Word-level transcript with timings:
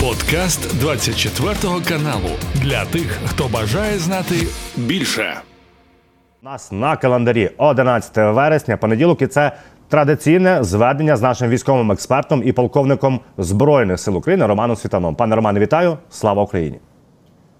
Подкаст 0.00 0.80
24 0.80 1.54
каналу 1.88 2.30
для 2.54 2.84
тих, 2.84 3.18
хто 3.26 3.48
бажає 3.48 3.98
знати 3.98 4.34
більше. 4.76 5.34
У 6.42 6.44
нас 6.44 6.72
на 6.72 6.96
календарі 6.96 7.50
11 7.56 8.16
вересня, 8.16 8.76
понеділок, 8.76 9.22
і 9.22 9.26
це 9.26 9.52
традиційне 9.88 10.64
зведення 10.64 11.16
з 11.16 11.22
нашим 11.22 11.48
військовим 11.48 11.92
експертом 11.92 12.42
і 12.44 12.52
полковником 12.52 13.20
Збройних 13.38 14.00
сил 14.00 14.16
України 14.16 14.46
Романом 14.46 14.76
Світаном. 14.76 15.14
Пане 15.14 15.36
Романе, 15.36 15.60
вітаю! 15.60 15.98
Слава 16.10 16.42
Україні! 16.42 16.78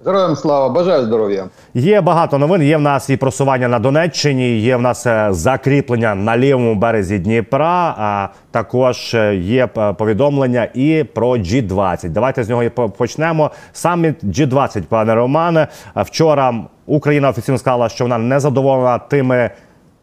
Героям 0.04 0.36
слава, 0.36 0.68
бажаю 0.68 1.04
здоров'я. 1.04 1.48
Є 1.74 2.00
багато 2.00 2.38
новин. 2.38 2.62
Є 2.62 2.76
в 2.76 2.80
нас 2.80 3.10
і 3.10 3.16
просування 3.16 3.68
на 3.68 3.78
Донеччині, 3.78 4.58
є 4.58 4.76
в 4.76 4.82
нас 4.82 5.06
е, 5.06 5.28
закріплення 5.30 6.14
на 6.14 6.38
лівому 6.38 6.74
березі 6.74 7.18
Дніпра. 7.18 7.94
А 7.98 8.28
також 8.50 9.14
е, 9.14 9.36
є 9.36 9.68
е, 9.78 9.92
повідомлення 9.92 10.68
і 10.74 11.04
про 11.14 11.30
G20. 11.30 12.08
Давайте 12.08 12.44
з 12.44 12.48
нього 12.48 12.62
і 12.62 12.70
почнемо. 12.70 13.50
Саміт 13.72 14.24
G20, 14.24 14.82
пане 14.82 15.14
Романе. 15.14 15.68
Вчора 15.96 16.54
Україна 16.86 17.28
офіційно 17.28 17.58
сказала, 17.58 17.88
що 17.88 18.04
вона 18.04 18.18
не 18.18 18.40
задоволена 18.40 18.98
тими. 18.98 19.50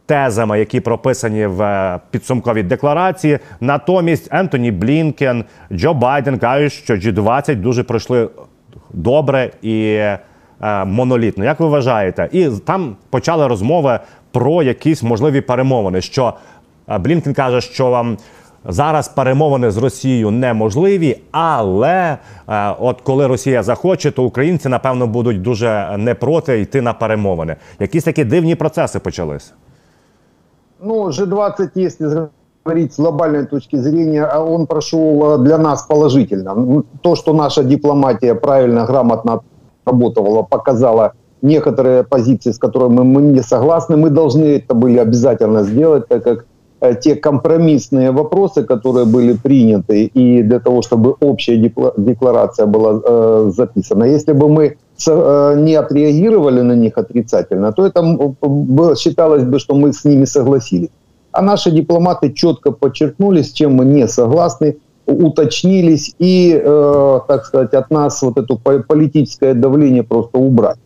Тезами, 0.06 0.59
які 0.59 0.80
прописані 0.80 1.45
в 1.45 2.00
підсумковій 2.12 2.64
декларації, 2.64 3.40
натомість 3.59 4.34
Ентоні 4.34 4.72
Блінкен, 4.72 5.45
Джо 5.72 5.94
Байден 5.94 6.40
кажуть, 6.40 6.73
що 6.73 6.94
G20 6.94 7.56
дуже 7.56 7.84
пройшли 7.84 8.30
добре 8.94 9.52
і 9.62 9.84
е, 9.84 10.20
монолітно. 10.86 11.45
Як 11.45 11.59
ви 11.59 11.68
вважаєте? 11.68 12.30
І 12.32 12.50
там 12.66 12.95
почали 13.09 13.48
розмови 13.48 14.00
про 14.32 14.64
якісь 14.64 15.04
можливі 15.04 15.41
перемовини. 15.41 16.02
Що 16.02 16.34
е, 16.90 16.98
Блінкен 16.98 17.34
каже, 17.34 17.62
що 17.62 17.90
вам. 17.90 18.18
Зараз 18.70 19.08
перемовини 19.08 19.72
з 19.72 19.78
Росією 19.78 20.31
неможливі, 20.31 21.18
але 21.31 22.18
е, 22.50 22.76
от 22.80 23.02
коли 23.02 23.28
Росія 23.28 23.64
захоче, 23.64 24.12
то 24.12 24.23
українці 24.23 24.70
напевно 24.70 25.08
будуть 25.08 25.42
дуже 25.42 25.95
не 25.97 26.16
проти 26.16 26.62
йти 26.62 26.81
на 26.81 26.94
перемовини. 26.94 27.56
Якісь 27.80 28.03
такі 28.03 28.23
дивні 28.23 28.56
процеси 28.56 29.00
почалися. 29.00 29.53
Ну, 30.84 30.94
G20, 31.08 31.78
если 31.78 32.28
говорить 32.68 32.94
с 32.94 33.00
глобальной 33.00 33.46
точки 33.46 33.78
зрения, 33.78 34.26
а 34.26 34.44
он 34.44 34.68
прошел 34.68 35.23
э, 35.23 35.38
для 35.44 35.58
нас 35.58 35.84
положительно. 35.84 36.84
То, 37.02 37.16
что 37.16 37.34
наша 37.34 37.64
дипломатия 37.64 38.36
правильно, 38.36 38.86
грамотно 38.86 39.40
работала, 39.86 40.44
показала 40.44 41.12
некоторые 41.42 42.04
позиции, 42.04 42.52
с 42.52 42.58
которыми 42.58 43.04
мы 43.04 43.22
не 43.22 43.44
согласны, 43.44 43.96
мы 43.96 44.09
должны 44.09 44.44
это 44.44 44.74
были 44.74 45.00
обязательно 45.00 45.64
сделать, 45.64 46.08
так 46.09 46.24
как 46.24 46.46
э, 46.82 46.96
те 47.02 47.16
компромиссные 47.16 48.12
вопросы, 48.12 48.64
которые 48.64 49.06
были 49.06 49.34
приняты, 49.34 50.12
и 50.16 50.44
для 50.44 50.59
того, 50.59 50.81
чтобы 50.81 51.16
общая 51.22 51.58
декларация 51.98 52.66
была 52.66 53.02
э, 53.02 53.52
записана. 53.56 54.04
Если 54.04 54.34
бы 54.34 54.50
мы 54.50 54.64
э, 55.08 55.56
не 55.58 55.76
отреагировали 55.76 56.62
на 56.62 56.76
них 56.76 56.98
отрицательно, 56.98 57.72
то 57.72 57.86
это 57.86 58.02
считалось 58.96 59.44
бы, 59.44 59.59
что 59.59 59.76
мы 59.76 59.94
с 59.94 60.06
ними 60.06 60.26
согласились. 60.26 60.90
А 61.38 61.42
наши 61.44 61.70
дипломаты 61.70 62.34
четко 62.34 62.72
подчеркнули, 62.72 63.44
с 63.44 63.52
чем 63.52 63.76
мы 63.76 63.86
не 63.86 64.08
согласны, 64.08 64.78
уточнились 65.06 66.16
и, 66.18 66.60
э, 66.60 67.20
так 67.28 67.46
сказать, 67.46 67.76
от 67.76 67.92
нас 67.92 68.24
вот 68.24 68.40
это 68.40 68.56
политическое 68.56 69.54
давление 69.54 70.02
просто 70.02 70.40
убрать. 70.40 70.80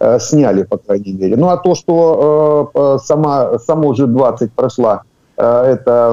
Э, 0.00 0.18
сняли, 0.20 0.64
по 0.64 0.76
крайней 0.76 1.14
мере. 1.14 1.36
Ну 1.36 1.48
а 1.48 1.56
то, 1.56 1.74
что 1.74 2.70
э, 2.74 2.98
сама, 3.02 3.58
само 3.58 3.94
G20 3.94 4.50
прошла 4.54 5.04
э, 5.38 5.76
эта 5.78 6.12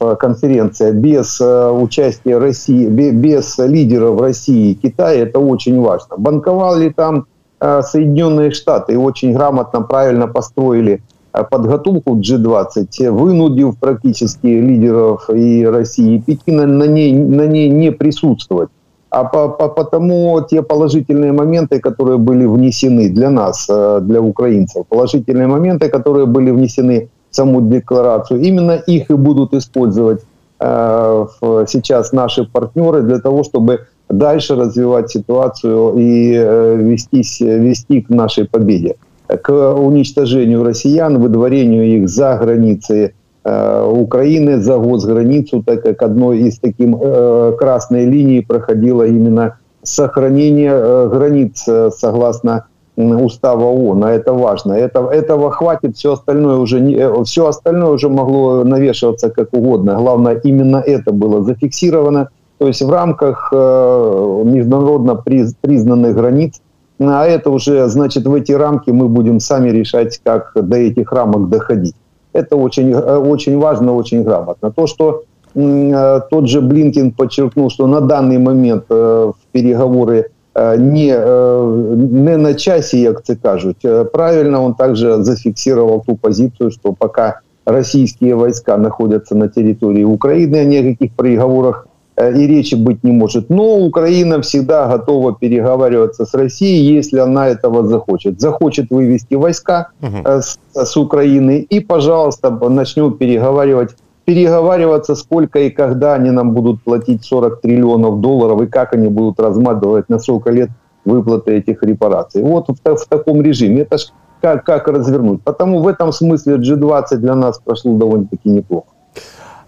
э, 0.00 0.16
конференция 0.18 0.92
без 0.92 1.38
э, 1.38 1.70
участия 1.70 2.38
России, 2.38 2.86
без 2.88 3.58
лидеров 3.58 4.18
России 4.18 4.70
и 4.70 4.74
Китая, 4.74 5.24
это 5.24 5.40
очень 5.40 5.78
важно. 5.78 6.16
Банковали 6.16 6.88
там 6.88 7.26
э, 7.60 7.82
Соединенные 7.82 8.50
Штаты 8.50 8.94
и 8.94 8.96
очень 8.96 9.34
грамотно, 9.34 9.82
правильно 9.82 10.26
построили 10.26 10.94
Э, 10.94 11.15
подготовку 11.44 12.14
к 12.16 12.20
G20, 12.20 13.10
вынудив 13.10 13.76
практически 13.78 14.46
лидеров 14.46 15.28
и 15.30 15.64
России 15.66 16.16
и 16.16 16.20
Пекина 16.20 16.66
на 16.66 16.84
ней, 16.84 17.12
на 17.12 17.46
ней 17.46 17.68
не 17.68 17.92
присутствовать. 17.92 18.70
А 19.10 19.24
по, 19.24 19.48
по, 19.48 19.68
потому 19.68 20.40
те 20.50 20.62
положительные 20.62 21.32
моменты, 21.32 21.78
которые 21.78 22.18
были 22.18 22.44
внесены 22.44 23.08
для 23.08 23.30
нас, 23.30 23.66
э, 23.70 24.00
для 24.02 24.20
украинцев, 24.20 24.86
положительные 24.88 25.46
моменты, 25.46 25.88
которые 25.88 26.26
были 26.26 26.50
внесены 26.50 27.08
в 27.30 27.36
саму 27.36 27.60
декларацию, 27.60 28.40
именно 28.40 28.72
их 28.72 29.10
и 29.10 29.14
будут 29.14 29.54
использовать 29.54 30.22
э, 30.60 31.26
сейчас 31.68 32.12
наши 32.12 32.44
партнеры 32.44 33.02
для 33.02 33.18
того, 33.18 33.44
чтобы 33.44 33.86
дальше 34.08 34.54
развивать 34.54 35.10
ситуацию 35.10 35.94
и 35.96 36.34
э, 36.34 36.76
вестись, 36.76 37.40
вести 37.40 38.02
к 38.02 38.10
нашей 38.10 38.44
победе 38.44 38.96
к 39.42 39.74
уничтожению 39.74 40.64
россиян, 40.64 41.18
выдворению 41.18 41.84
их 41.84 42.08
за 42.08 42.36
границы 42.36 43.14
э, 43.44 43.90
Украины, 43.90 44.60
за 44.60 44.78
госграницу, 44.78 45.62
так 45.62 45.82
как 45.82 46.02
одной 46.02 46.38
из 46.38 46.58
таких 46.58 46.88
э, 47.00 47.52
красной 47.58 48.06
линий 48.06 48.40
проходило 48.40 49.04
именно 49.04 49.58
сохранение 49.82 50.72
э, 50.72 51.08
границ 51.12 51.64
согласно 51.96 52.66
устава 52.96 53.64
ООН, 53.64 54.04
а 54.04 54.10
это 54.12 54.32
важно. 54.32 54.72
Это, 54.72 55.00
этого 55.08 55.50
хватит, 55.50 55.96
все 55.96 56.14
остальное 56.14 56.56
уже 56.56 56.80
не, 56.80 57.24
все 57.24 57.46
остальное 57.46 57.90
уже 57.90 58.08
могло 58.08 58.64
навешиваться 58.64 59.28
как 59.28 59.52
угодно. 59.52 59.96
Главное, 59.96 60.40
именно 60.42 60.78
это 60.78 61.12
было 61.12 61.42
зафиксировано. 61.42 62.30
То 62.58 62.68
есть 62.68 62.80
в 62.80 62.90
рамках 62.90 63.50
э, 63.52 64.42
международно 64.46 65.16
приз, 65.16 65.54
признанных 65.60 66.14
границ 66.16 66.62
а 66.98 67.26
это 67.26 67.50
уже, 67.50 67.88
значит, 67.88 68.24
в 68.26 68.34
эти 68.34 68.52
рамки 68.52 68.90
мы 68.90 69.08
будем 69.08 69.40
сами 69.40 69.70
решать, 69.70 70.20
как 70.24 70.52
до 70.54 70.76
этих 70.76 71.12
рамок 71.12 71.48
доходить. 71.48 71.94
Это 72.32 72.56
очень, 72.56 72.92
э, 72.92 73.16
очень 73.16 73.58
важно, 73.58 73.94
очень 73.94 74.22
грамотно. 74.22 74.70
То, 74.70 74.86
что 74.86 75.22
э, 75.54 76.20
тот 76.30 76.48
же 76.48 76.60
Блинкин 76.60 77.12
подчеркнул, 77.12 77.70
что 77.70 77.86
на 77.86 78.00
данный 78.00 78.38
момент 78.38 78.84
э, 78.90 79.32
в 79.32 79.52
переговоры 79.52 80.30
не, 80.78 81.08
не 81.08 82.36
на 82.36 82.54
часе, 82.54 82.98
як 82.98 83.24
це 83.24 83.34
кажуть. 83.34 83.86
Правильно 84.12 84.64
он 84.64 84.74
также 84.74 85.22
зафиксировал 85.22 86.02
ту 86.06 86.16
позицию, 86.16 86.70
что 86.70 86.94
пока 86.94 87.40
российские 87.66 88.36
войска 88.36 88.78
находятся 88.78 89.34
на 89.34 89.48
территории 89.48 90.04
Украины, 90.04 90.64
ни 90.64 90.76
о 90.76 90.82
каких 90.82 91.12
переговорах 91.12 91.88
и 92.18 92.46
речи 92.46 92.74
быть 92.74 93.04
не 93.04 93.12
может. 93.12 93.50
Но 93.50 93.78
Украина 93.78 94.40
всегда 94.40 94.88
готова 94.88 95.34
переговариваться 95.34 96.24
с 96.24 96.34
Россией, 96.34 96.94
если 96.94 97.18
она 97.18 97.48
этого 97.48 97.86
захочет. 97.86 98.40
Захочет 98.40 98.90
вывести 98.90 99.34
войска 99.34 99.88
угу. 100.00 100.26
с, 100.26 100.58
с 100.74 100.96
Украины 100.96 101.66
и, 101.68 101.80
пожалуйста, 101.80 102.50
начнем 102.50 103.12
переговаривать 103.12 103.96
переговариваться, 104.24 105.14
сколько 105.14 105.60
и 105.60 105.70
когда 105.70 106.14
они 106.14 106.32
нам 106.32 106.52
будут 106.52 106.82
платить 106.82 107.24
40 107.24 107.60
триллионов 107.60 108.20
долларов, 108.20 108.60
и 108.60 108.66
как 108.66 108.92
они 108.92 109.06
будут 109.06 109.38
разматывать 109.38 110.08
на 110.08 110.18
сколько 110.18 110.50
лет 110.50 110.70
выплаты 111.04 111.52
этих 111.52 111.82
репараций. 111.82 112.42
Вот 112.42 112.68
в, 112.68 112.74
в 112.74 113.06
таком 113.08 113.40
режиме. 113.40 113.82
Это 113.82 113.98
ж 113.98 114.06
как, 114.42 114.64
как 114.64 114.88
развернуть. 114.88 115.42
Потому 115.42 115.80
в 115.80 115.88
этом 115.88 116.12
смысле 116.12 116.56
G20 116.56 117.16
для 117.16 117.34
нас 117.34 117.60
прошло 117.64 117.96
довольно-таки 117.96 118.50
неплохо. 118.50 118.88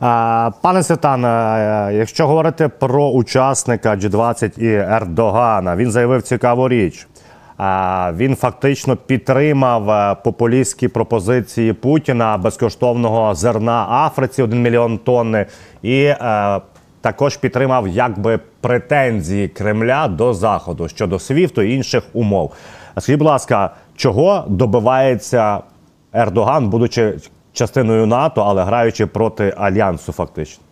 Пане 0.00 0.82
Світане, 0.82 1.28
якщо 1.94 2.26
говорити 2.26 2.69
про 2.69 3.10
учасника 3.10 3.97
G20 3.97 4.59
і 4.59 4.75
Ердогана, 4.75 5.76
він 5.76 5.91
заявив 5.91 6.22
цікаву 6.22 6.69
річ. 6.69 7.06
Він 8.12 8.36
фактично 8.36 8.97
підтримав 8.97 9.91
е, 9.91 10.16
популістські 10.25 10.88
пропозиції 10.88 11.72
Путіна 11.72 12.38
безкоштовного 12.38 13.34
зерна 13.34 13.86
Африці 13.91 14.42
1 14.42 14.62
мільйон 14.62 14.98
тонни, 14.98 15.47
і 15.82 16.03
е, 16.03 16.60
також 17.00 17.36
підтримав 17.36 17.88
якби 17.88 18.38
претензії 18.60 19.48
Кремля 19.48 20.09
до 20.09 20.34
Заходу 20.34 20.89
щодо 20.89 21.18
СВІФТу 21.18 21.62
і 21.62 21.74
інших 21.74 22.03
умов. 22.12 22.53
Скажіть, 22.98 23.18
будь 23.18 23.28
ласка, 23.28 23.71
чого 23.97 24.45
добивається 24.48 25.59
Ердоган, 26.12 26.68
будучи 26.68 27.15
частиною 27.59 28.07
НАТО, 28.07 28.41
але 28.41 28.65
граючи 28.65 29.07
проти 29.07 29.55
альянсу, 29.57 30.13
фактично. 30.13 30.65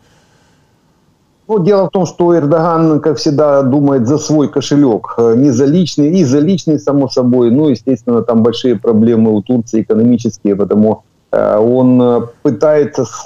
Ну, 1.48 1.58
дело 1.58 1.86
в 1.86 1.90
том, 1.90 2.06
что 2.06 2.34
Эрдоган, 2.34 3.00
как 3.00 3.16
всегда, 3.16 3.62
думает 3.62 4.06
за 4.06 4.18
свой 4.18 4.48
кошелек, 4.48 5.14
э, 5.18 5.34
не 5.36 5.52
за 5.52 5.64
личный, 5.66 6.20
и 6.20 6.24
за 6.24 6.40
личный, 6.40 6.78
само 6.78 7.08
собой. 7.08 7.50
Ну, 7.50 7.68
естественно, 7.68 8.22
там 8.22 8.42
большие 8.42 8.74
проблемы 8.74 9.30
у 9.30 9.42
Турции 9.42 9.82
экономические, 9.82 10.56
потому 10.56 11.04
э, 11.32 11.58
он 11.58 12.02
э, 12.02 12.20
пытается 12.42 13.04
с, 13.04 13.22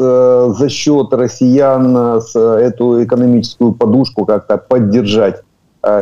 за 0.59 0.69
счет 0.69 1.15
россиян 1.15 2.21
с, 2.21 2.37
эту 2.37 3.03
экономическую 3.03 3.73
подушку 3.73 4.27
как-то 4.27 4.59
поддержать 4.59 5.43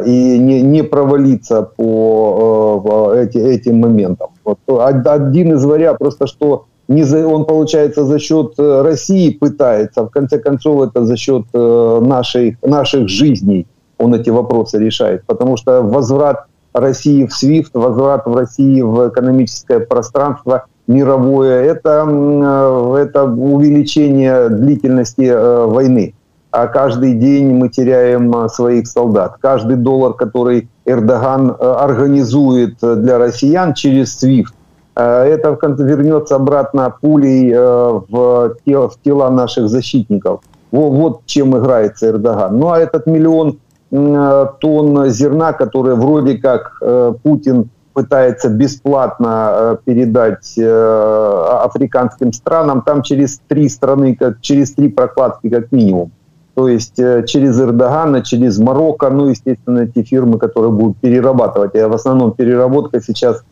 и 0.07 0.39
не, 0.39 0.63
не 0.63 0.83
провалиться 0.83 1.63
по, 1.63 2.83
по 2.85 3.15
эти, 3.15 3.39
этим 3.39 3.79
моментам. 3.79 4.29
Вот 4.45 4.59
один 5.07 5.53
из 5.53 5.65
вариантов, 5.65 5.99
просто 5.99 6.27
что 6.27 6.65
не 6.89 7.03
за, 7.03 7.27
он, 7.27 7.45
получается, 7.45 8.05
за 8.05 8.19
счет 8.19 8.55
э, 8.59 8.83
России 8.83 9.31
пытается, 9.31 10.05
в 10.05 10.09
конце 10.09 10.39
концов, 10.39 10.89
это 10.89 11.05
за 11.05 11.17
счет 11.17 11.45
э, 11.53 12.01
нашей, 12.03 12.57
наших 12.63 13.09
жизней 13.09 13.67
он 13.99 14.15
эти 14.15 14.31
вопросы 14.31 14.79
решает. 14.79 15.25
Потому 15.27 15.57
что 15.57 15.83
возврат 15.83 16.47
России 16.73 17.27
в 17.27 17.31
SWIFT, 17.31 17.71
возврат 17.75 18.27
в 18.27 18.35
России 18.35 18.81
в 18.81 19.09
экономическое 19.09 19.81
пространство 19.81 20.65
мировое, 20.87 21.63
это, 21.65 22.07
э, 22.09 22.97
это 23.03 23.25
увеличение 23.25 24.49
длительности 24.49 25.67
войны. 25.67 26.15
А 26.51 26.67
каждый 26.69 27.13
день 27.13 27.53
мы 27.53 27.69
теряем 27.69 28.49
своих 28.49 28.87
солдат. 28.87 29.37
Каждый 29.43 29.77
доллар, 29.77 30.15
который 30.15 30.71
Эрдоган 30.87 31.55
организует 31.61 32.79
для 32.81 33.19
россиян 33.19 33.75
через 33.75 34.25
SWIFT, 34.25 34.55
это 35.03 35.57
вернется 35.79 36.37
обратно 36.37 36.95
пулей 37.01 37.53
в 37.55 38.57
тела 39.05 39.31
наших 39.31 39.69
защитников. 39.69 40.41
Вот 40.71 41.21
чем 41.27 41.57
играется 41.57 42.09
Эрдоган. 42.09 42.59
Ну 42.59 42.71
а 42.71 42.79
этот 42.79 43.07
миллион 43.07 43.59
Э, 43.91 44.47
тонн 44.61 45.09
зерна, 45.09 45.53
которые 45.53 45.97
вроде 45.97 46.37
как 46.37 46.77
э, 46.83 47.15
Путин 47.23 47.71
пытается 47.95 48.51
бесплатно 48.51 49.51
э, 49.51 49.77
передать 49.85 50.59
африканским 50.59 52.33
странам, 52.33 52.83
там 52.83 53.03
через 53.03 53.41
три 53.49 53.69
страны, 53.69 54.15
как 54.15 54.41
через 54.41 54.75
три 54.75 54.89
прокладки 54.89 55.49
как 55.49 55.73
минимум. 55.73 56.13
То 56.55 56.69
есть 56.69 56.97
через 56.97 57.61
Эрдогана, 57.61 58.23
через 58.23 58.59
Марокко, 58.59 59.11
ну, 59.11 59.29
естественно, 59.29 59.87
те 59.87 60.03
фирмы, 60.03 60.39
которые 60.39 60.73
будут 60.73 60.97
перерабатывать. 60.99 61.77
А 61.77 61.89
в 61.89 61.93
основном 61.93 62.33
переработка 62.33 63.01
сейчас 63.01 63.45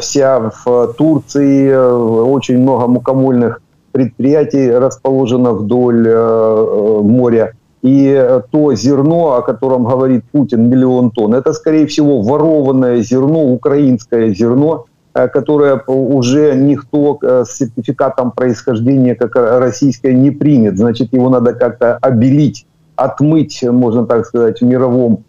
вся 0.00 0.50
в 0.64 0.94
Турции, 0.94 1.74
очень 1.74 2.58
много 2.58 2.86
мукомольных 2.86 3.60
предприятий 3.92 4.70
расположено 4.70 5.52
вдоль 5.52 6.08
моря. 7.02 7.54
И 7.82 8.12
э, 8.14 8.42
то 8.50 8.74
зерно, 8.74 9.36
о 9.36 9.42
котором 9.42 9.84
говорит 9.84 10.24
Путин, 10.32 10.68
миллион 10.68 11.10
тонн, 11.10 11.34
это, 11.34 11.52
скорее 11.54 11.86
всего, 11.86 12.20
ворованное 12.20 13.00
зерно, 13.02 13.42
украинское 13.52 14.34
зерно, 14.34 14.84
э, 15.14 15.28
которое 15.28 15.82
уже 15.86 16.54
никто 16.56 17.18
э, 17.22 17.44
с 17.46 17.56
сертификатом 17.56 18.32
происхождения, 18.32 19.14
как 19.14 19.34
российское, 19.34 20.12
не 20.12 20.30
примет. 20.30 20.76
Значит, 20.76 21.14
его 21.14 21.30
надо 21.30 21.54
как-то 21.54 21.96
обелить, 22.02 22.66
отмыть, 22.96 23.62
можно 23.62 24.06
так 24.06 24.26
сказать, 24.26 24.60
в 24.60 24.64
мировом 24.64 25.24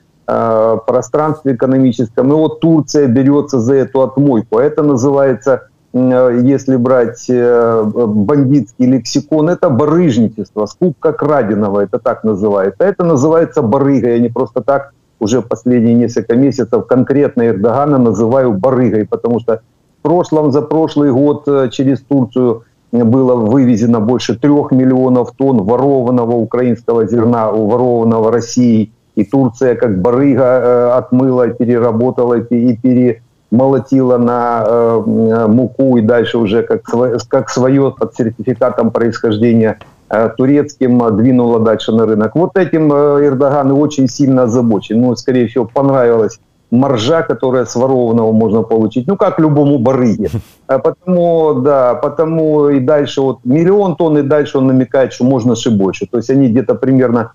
пространстве 0.87 1.55
экономическом. 1.55 2.29
И 2.29 2.33
вот 2.33 2.59
Турция 2.59 3.07
берется 3.07 3.59
за 3.59 3.75
эту 3.75 4.01
отмойку. 4.01 4.59
Это 4.59 4.83
называется 4.83 5.67
Э, 5.93 6.39
если 6.43 6.77
брать 6.77 7.25
э, 7.29 7.83
бандитский 7.83 8.85
лексикон, 8.85 9.49
это 9.49 9.69
барыжничество, 9.69 10.65
скупка 10.65 11.11
краденого, 11.11 11.81
это 11.81 11.99
так 11.99 12.23
называется. 12.23 12.83
Это 12.83 13.03
называется 13.03 13.61
барыга, 13.61 14.09
я 14.09 14.19
не 14.19 14.29
просто 14.29 14.61
так 14.61 14.93
уже 15.19 15.41
последние 15.41 15.93
несколько 15.93 16.35
месяцев 16.35 16.87
конкретно 16.87 17.47
Эрдогана 17.47 17.97
называю 17.97 18.53
барыгой, 18.53 19.05
потому 19.05 19.39
что 19.39 19.61
в 19.99 20.01
прошлом, 20.01 20.51
за 20.51 20.61
прошлый 20.61 21.11
год 21.11 21.47
э, 21.47 21.69
через 21.71 21.99
Турцию 22.01 22.63
было 22.91 23.35
вывезено 23.35 23.99
больше 23.99 24.37
трех 24.37 24.71
миллионов 24.71 25.31
тонн 25.37 25.63
ворованного 25.63 26.35
украинского 26.35 27.07
зерна, 27.07 27.51
ворованного 27.51 28.31
Россией. 28.31 28.91
И 29.21 29.23
Турция 29.23 29.75
как 29.75 30.01
барыга 30.01 30.97
отмыла, 30.97 31.47
переработала 31.47 32.39
и 32.39 32.75
пере 32.77 33.21
молотила 33.51 34.17
на 34.17 34.63
э, 34.65 35.45
муку 35.47 35.97
и 35.97 36.01
дальше 36.01 36.37
уже 36.37 36.63
как, 36.63 36.83
как 37.27 37.49
свое 37.49 37.91
под 37.91 38.15
сертификатом 38.15 38.91
происхождения 38.91 39.77
э, 40.09 40.29
турецким 40.37 41.17
двинула 41.17 41.59
дальше 41.59 41.91
на 41.91 42.05
рынок. 42.05 42.33
Вот 42.35 42.57
этим 42.57 42.91
э, 42.93 43.25
Эрдоган 43.27 43.71
очень 43.73 44.07
сильно 44.07 44.43
озабочен. 44.43 45.01
Ну, 45.01 45.15
скорее 45.15 45.47
всего, 45.47 45.65
понравилась 45.65 46.39
маржа, 46.71 47.21
которая 47.21 47.65
с 47.65 47.75
ворованного 47.75 48.31
можно 48.31 48.61
получить, 48.61 49.05
ну, 49.07 49.17
как 49.17 49.39
любому 49.39 49.77
барыге. 49.77 50.29
А 50.67 50.79
потому, 50.79 51.55
да, 51.55 51.95
потому 51.95 52.69
и 52.69 52.79
дальше 52.79 53.21
вот 53.21 53.39
миллион 53.43 53.97
тонн, 53.97 54.19
и 54.19 54.21
дальше 54.21 54.57
он 54.57 54.67
намекает, 54.67 55.11
что 55.11 55.25
можно 55.25 55.55
же 55.55 55.69
больше. 55.69 56.07
То 56.09 56.17
есть 56.17 56.29
они 56.29 56.47
где-то 56.47 56.75
примерно 56.75 57.33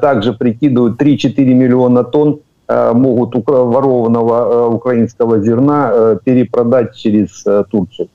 также 0.00 0.32
прикидывают 0.32 1.00
3-4 1.00 1.54
миллиона 1.54 2.04
тонн 2.04 2.40
Э, 2.66 2.94
могут 2.94 3.34
ворованного 3.46 4.34
э, 4.34 4.74
українського 4.74 5.40
зерна 5.40 5.92
э, 5.92 6.18
перепродать 6.24 6.96
через 6.96 7.44
Турцію. 7.70 8.08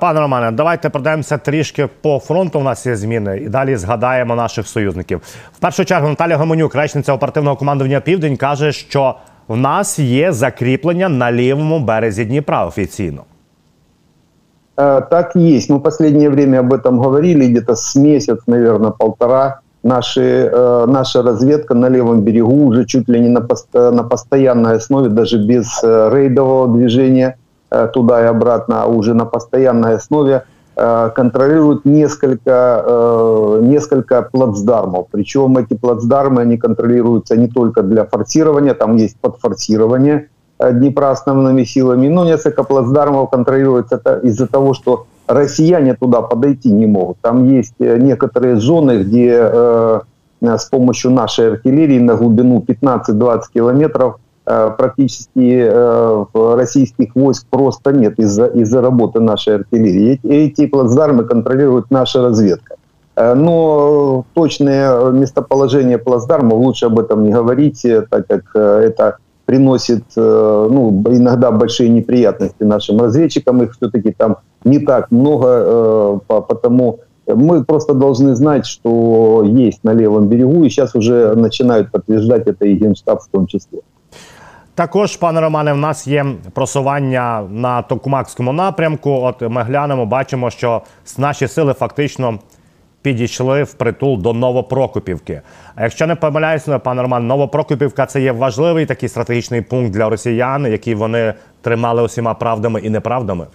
Пане 0.00 0.20
Романе, 0.20 0.50
давайте 0.50 0.90
пройдемося 0.90 1.38
трішки 1.38 1.88
по 2.00 2.18
фронту. 2.18 2.60
У 2.60 2.62
нас 2.62 2.86
є 2.86 2.96
зміни, 2.96 3.38
і 3.38 3.48
далі 3.48 3.76
згадаємо 3.76 4.34
наших 4.34 4.68
союзників. 4.68 5.20
В 5.52 5.58
першу 5.58 5.84
чергу 5.84 6.08
Наталя 6.08 6.36
Гомонюк, 6.36 6.74
речниця 6.74 7.12
оперативного 7.12 7.56
командування 7.56 8.00
Південь, 8.00 8.36
каже, 8.36 8.72
що 8.72 9.14
в 9.48 9.56
нас 9.56 9.98
є 9.98 10.32
закріплення 10.32 11.08
на 11.08 11.32
лівому 11.32 11.78
березі 11.78 12.24
Дніпра 12.24 12.66
офіційно. 12.66 13.24
Так 15.10 15.36
есть. 15.36 15.70
Мы 15.70 15.76
в 15.76 15.82
последнее 15.82 16.30
время 16.30 16.60
об 16.60 16.72
этом 16.72 16.98
говорили, 16.98 17.46
где-то 17.46 17.72
с 17.76 17.96
месяц, 17.96 18.38
наверное, 18.46 18.90
полтора 18.90 19.60
Наши, 19.83 20.49
э, 20.51 20.85
наша 20.87 21.21
разведка 21.21 21.73
на 21.73 21.89
левом 21.89 22.21
берегу 22.21 22.65
уже 22.67 22.85
чуть 22.85 23.07
ли 23.09 23.19
не 23.19 23.29
на, 23.29 23.41
пост, 23.41 23.67
на 23.73 24.03
постоянной 24.03 24.77
основе, 24.77 25.09
даже 25.09 25.37
без 25.37 25.83
э, 25.83 26.09
рейдового 26.11 26.77
движения 26.77 27.37
э, 27.71 27.87
туда 27.93 28.21
и 28.21 28.25
обратно, 28.25 28.83
а 28.83 28.87
уже 28.87 29.13
на 29.13 29.25
постоянной 29.25 29.95
основе 29.95 30.43
э, 30.75 31.09
контролирует 31.15 31.85
несколько, 31.85 32.83
э, 32.85 33.59
несколько 33.63 34.21
плацдармов. 34.21 35.07
Причем 35.11 35.57
эти 35.57 35.75
плацдармы, 35.75 36.41
они 36.41 36.57
контролируются 36.57 37.37
не 37.37 37.47
только 37.47 37.81
для 37.81 38.05
форсирования, 38.05 38.73
там 38.73 38.97
есть 38.97 39.17
подфорсирование 39.21 40.27
э, 40.59 40.73
Днепра 40.73 41.11
основными 41.11 41.63
силами, 41.63 42.09
но 42.09 42.25
несколько 42.25 42.63
плацдармов 42.63 43.29
контролируется 43.29 43.97
из-за 44.23 44.47
того, 44.47 44.73
что 44.73 45.05
россияне 45.29 45.93
туда 45.93 46.21
подойти 46.21 46.71
не 46.71 46.87
могут. 46.87 47.17
Там 47.21 47.45
есть 47.45 47.75
э, 47.79 47.97
некоторые 47.97 48.55
зоны, 48.55 49.03
где 49.03 49.37
э, 49.39 49.99
с 50.41 50.65
помощью 50.65 51.11
нашей 51.11 51.51
артиллерии 51.51 51.99
на 51.99 52.15
глубину 52.15 52.65
15-20 52.67 53.41
километров 53.53 54.15
э, 54.45 54.71
практически 54.75 55.69
э, 55.71 56.25
российских 56.33 57.15
войск 57.15 57.45
просто 57.49 57.91
нет 57.91 58.17
из-за 58.19 58.47
из 58.47 58.73
работы 58.73 59.19
нашей 59.19 59.55
артиллерии. 59.55 60.19
Эти, 60.23 60.65
плацдармы 60.65 61.25
контролирует 61.25 61.91
наша 61.91 62.21
разведка. 62.23 62.75
Э, 63.15 63.35
но 63.35 64.25
точное 64.33 65.11
местоположение 65.11 65.99
плацдарма 65.99 66.55
лучше 66.55 66.87
об 66.87 66.97
этом 66.97 67.23
не 67.23 67.31
говорить, 67.31 67.85
э, 67.85 68.03
так 68.09 68.25
как 68.27 68.55
это 68.55 69.17
приносит 69.45 70.03
ну, 70.15 71.03
иногда 71.07 71.49
большие 71.49 71.89
неприятности 71.89 72.61
нашим 72.61 72.99
разведчикам. 73.01 73.63
Их 73.63 73.71
все-таки 73.71 74.11
там 74.11 74.37
не 74.64 74.78
так 74.78 75.12
много, 75.12 75.46
э, 76.28 76.40
потому 76.48 76.98
мы 77.26 77.64
просто 77.64 77.94
должны 77.94 78.34
знать, 78.34 78.66
что 78.66 79.44
есть 79.44 79.84
на 79.84 79.94
левом 79.94 80.28
берегу, 80.28 80.64
и 80.64 80.70
сейчас 80.70 80.94
уже 80.94 81.34
начинают 81.34 81.90
подтверждать 81.90 82.46
это 82.46 82.66
и 82.66 82.74
Генштаб 82.74 83.20
в 83.20 83.28
том 83.28 83.46
числе. 83.46 83.80
Також, 84.74 85.16
пане 85.16 85.40
Романе, 85.40 85.72
в 85.72 85.76
нас 85.76 86.06
є 86.06 86.26
просування 86.52 87.42
на 87.50 87.82
Токумакському 87.82 88.52
напрямку. 88.52 89.10
От 89.10 89.42
ми 89.42 89.62
глянемо, 89.62 90.06
бачимо, 90.06 90.50
що 90.50 90.82
наші 91.18 91.48
сили 91.48 91.72
фактично 91.72 92.38
підійшли 93.02 93.62
в 93.62 93.74
притул 93.74 94.18
до 94.18 94.32
Новопрокопівки. 94.32 95.40
А 95.74 95.82
якщо 95.82 96.06
не 96.06 96.14
помиляюся, 96.14 96.78
пане 96.78 97.02
Роман, 97.02 97.26
Новопрокопівка 97.26 98.06
це 98.06 98.22
є 98.22 98.32
важливий 98.32 98.86
такий 98.86 99.08
стратегічний 99.08 99.60
пункт 99.60 99.92
для 99.92 100.08
росіян, 100.08 100.66
який 100.66 100.94
вони 100.94 101.34
тримали 101.62 102.02
усіма 102.02 102.34
правдами 102.34 102.80
і 102.80 102.90
неправдами. 102.90 103.46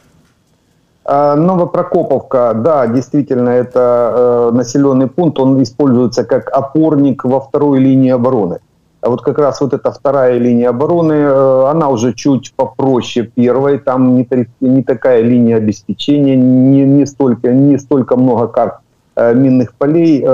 А, 1.06 1.36
Новопрокоповка, 1.36 2.54
да, 2.54 2.86
действительно, 2.86 3.50
это 3.50 4.50
э, 4.52 4.56
населенный 4.56 5.06
пункт, 5.06 5.38
он 5.38 5.62
используется 5.62 6.24
как 6.24 6.48
опорник 6.50 7.24
во 7.24 7.40
второй 7.40 7.80
линии 7.80 8.10
обороны. 8.10 8.58
А 9.02 9.10
вот 9.10 9.20
как 9.20 9.38
раз 9.38 9.60
вот 9.60 9.74
эта 9.74 9.92
вторая 9.92 10.38
линия 10.38 10.70
обороны, 10.70 11.12
э, 11.12 11.66
она 11.68 11.90
уже 11.90 12.14
чуть 12.14 12.54
попроще 12.56 13.30
первой, 13.34 13.78
там 13.78 14.16
не, 14.16 14.26
не 14.60 14.82
такая 14.82 15.20
линия 15.20 15.56
обеспечения, 15.56 16.36
не, 16.36 16.84
не, 16.84 17.04
столько, 17.04 17.52
не 17.52 17.76
столько 17.76 18.16
много 18.16 18.46
карт 18.48 18.76
э, 19.16 19.34
минных 19.34 19.74
полей, 19.74 20.24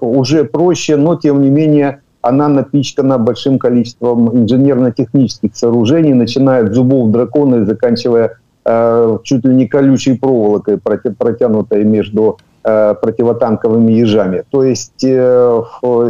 уже 0.00 0.44
проще, 0.44 0.96
но 0.96 1.16
тем 1.16 1.42
не 1.42 1.50
менее 1.50 2.00
она 2.22 2.48
напичкана 2.48 3.18
большим 3.18 3.58
количеством 3.58 4.34
инженерно-технических 4.34 5.54
сооружений, 5.54 6.14
начиная 6.14 6.64
от 6.64 6.72
зубов 6.72 7.10
дракона 7.10 7.56
и 7.56 7.64
заканчивая 7.66 8.38
чуть 8.64 9.44
ли 9.44 9.54
не 9.54 9.66
колючей 9.66 10.14
проволокой, 10.14 10.78
протянутой 10.78 11.84
между 11.84 12.38
э, 12.64 12.94
противотанковыми 13.00 13.92
ежами. 13.92 14.42
То 14.50 14.64
есть 14.64 15.04
э, 15.04 15.62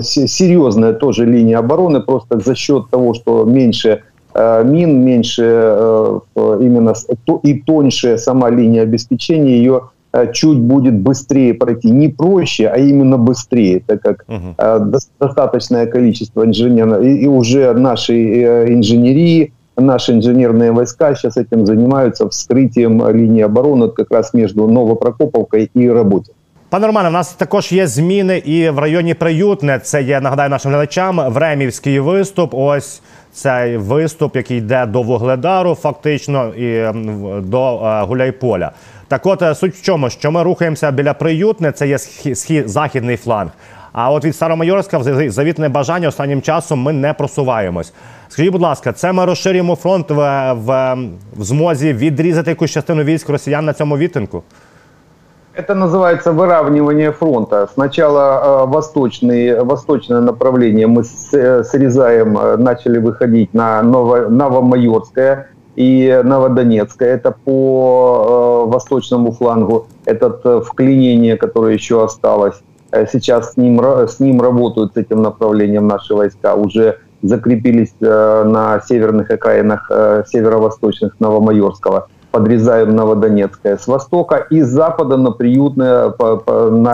серьезная 0.02 0.92
тоже 0.92 1.26
линия 1.26 1.58
обороны, 1.58 2.00
просто 2.00 2.38
за 2.38 2.54
счет 2.54 2.90
того, 2.90 3.14
что 3.14 3.44
меньше 3.44 4.02
мин, 4.36 5.04
меньше 5.04 5.42
именно 6.34 6.92
и 7.44 7.54
тоньше 7.60 8.18
сама 8.18 8.50
линия 8.50 8.82
обеспечения, 8.82 9.58
ее 9.58 9.90
э, 10.12 10.32
чуть 10.32 10.58
будет 10.58 10.94
быстрее 10.94 11.54
пройти. 11.54 11.90
Не 11.90 12.08
проще, 12.08 12.66
а 12.68 12.76
именно 12.76 13.16
быстрее, 13.16 13.80
так 13.86 14.00
как 14.02 14.24
угу. 14.28 14.90
достаточное 15.20 15.86
количество 15.86 16.44
инженеров 16.44 17.02
и 17.02 17.26
уже 17.28 17.72
нашей 17.74 18.74
инженерии, 18.74 19.52
наши 19.77 20.13
инженерные 20.13 20.71
войска 20.71 21.15
сейчас 21.15 21.37
этим 21.37 21.65
занимаются 21.65 22.27
вскрытием 22.29 23.07
линии 23.09 23.43
обороны 23.43 23.89
как 23.89 24.11
раз 24.11 24.33
между 24.33 24.67
Новопрокоповкой 24.67 25.69
и 25.73 25.89
Работой. 25.89 26.35
Пане 26.69 26.87
Романе, 26.87 27.09
у 27.09 27.11
нас 27.11 27.33
також 27.33 27.71
є 27.71 27.87
зміни 27.87 28.37
і 28.37 28.69
в 28.69 28.79
районі 28.79 29.13
Приютне. 29.13 29.79
Це 29.79 30.01
є 30.01 30.21
нагадаю 30.21 30.49
нашим 30.49 30.71
глядачам. 30.71 31.33
Времівський 31.33 31.99
виступ. 31.99 32.49
Ось 32.53 33.01
цей 33.33 33.77
виступ, 33.77 34.35
який 34.35 34.57
йде 34.57 34.85
до 34.85 35.01
Вугледару, 35.01 35.75
фактично, 35.75 36.47
і 36.47 36.91
до 37.41 37.85
е, 37.85 38.03
Гуляйполя. 38.03 38.71
Так, 39.07 39.25
от 39.25 39.41
е, 39.41 39.55
суть 39.55 39.75
в 39.75 39.81
чому, 39.81 40.09
що 40.09 40.31
ми 40.31 40.43
рухаємося 40.43 40.91
біля 40.91 41.13
Приютне, 41.13 41.71
це 41.71 41.87
є 41.87 41.97
схід, 41.97 42.69
західний 42.69 43.17
фланг. 43.17 43.51
А 43.93 44.11
от 44.11 44.25
від 44.25 44.35
Старомайорська 44.35 44.97
в 44.97 45.29
завітне 45.31 45.69
бажання 45.69 46.07
останнім 46.07 46.41
часом 46.41 46.79
ми 46.79 46.93
не 46.93 47.13
просуваємось. 47.13 47.93
Скажіть, 48.29 48.51
будь 48.51 48.61
ласка, 48.61 48.93
це 48.93 49.11
ми 49.11 49.25
розширюємо 49.25 49.75
фронт 49.75 50.11
в, 50.11 50.53
в, 50.53 50.97
в 51.37 51.43
змозі 51.43 51.93
відрізати 51.93 52.51
якусь 52.51 52.71
частину 52.71 53.03
військ 53.03 53.29
росіян 53.29 53.65
на 53.65 53.73
цьому 53.73 53.97
відтинку? 53.97 54.43
Это 55.55 55.75
называется 55.75 56.31
выравнивание 56.31 57.11
фронта. 57.11 57.67
Сначала 57.73 58.63
э, 58.63 58.65
восточные, 58.67 59.61
восточное 59.63 60.21
направление 60.21 60.87
мы 60.87 61.03
с, 61.03 61.33
э, 61.33 61.63
срезаем, 61.63 62.37
э, 62.37 62.55
начали 62.57 62.99
выходить 62.99 63.53
на 63.53 63.81
Ново, 63.81 64.29
Новомайорское 64.29 65.49
и 65.75 66.21
Новодонецкое. 66.23 67.13
Это 67.13 67.35
по 67.43 68.65
э, 68.67 68.71
восточному 68.71 69.31
флангу. 69.31 69.87
Это 70.05 70.39
э, 70.43 70.61
вклинение, 70.65 71.35
которое 71.35 71.73
еще 71.73 72.03
осталось. 72.03 72.61
Э, 72.94 73.06
сейчас 73.10 73.52
с 73.52 73.56
ним, 73.56 73.80
с 73.80 74.20
ним 74.20 74.40
работают, 74.40 74.94
с 74.94 74.96
этим 74.96 75.22
направлением 75.22 75.88
наши 75.88 76.14
войска. 76.14 76.54
Уже 76.54 76.98
закрепились 77.22 77.94
э, 78.00 78.44
на 78.44 78.80
северных 78.80 79.30
окраинах 79.30 79.90
э, 79.90 80.22
северо-восточных 80.28 81.18
Новомайорского 81.18 82.08
подрезаем 82.30 82.96
Новодонецкое 82.96 83.76
с 83.76 83.86
востока, 83.86 84.44
и 84.50 84.60
с 84.60 84.66
запада 84.66 85.16
на 85.16 85.30
Приютное 85.30 86.12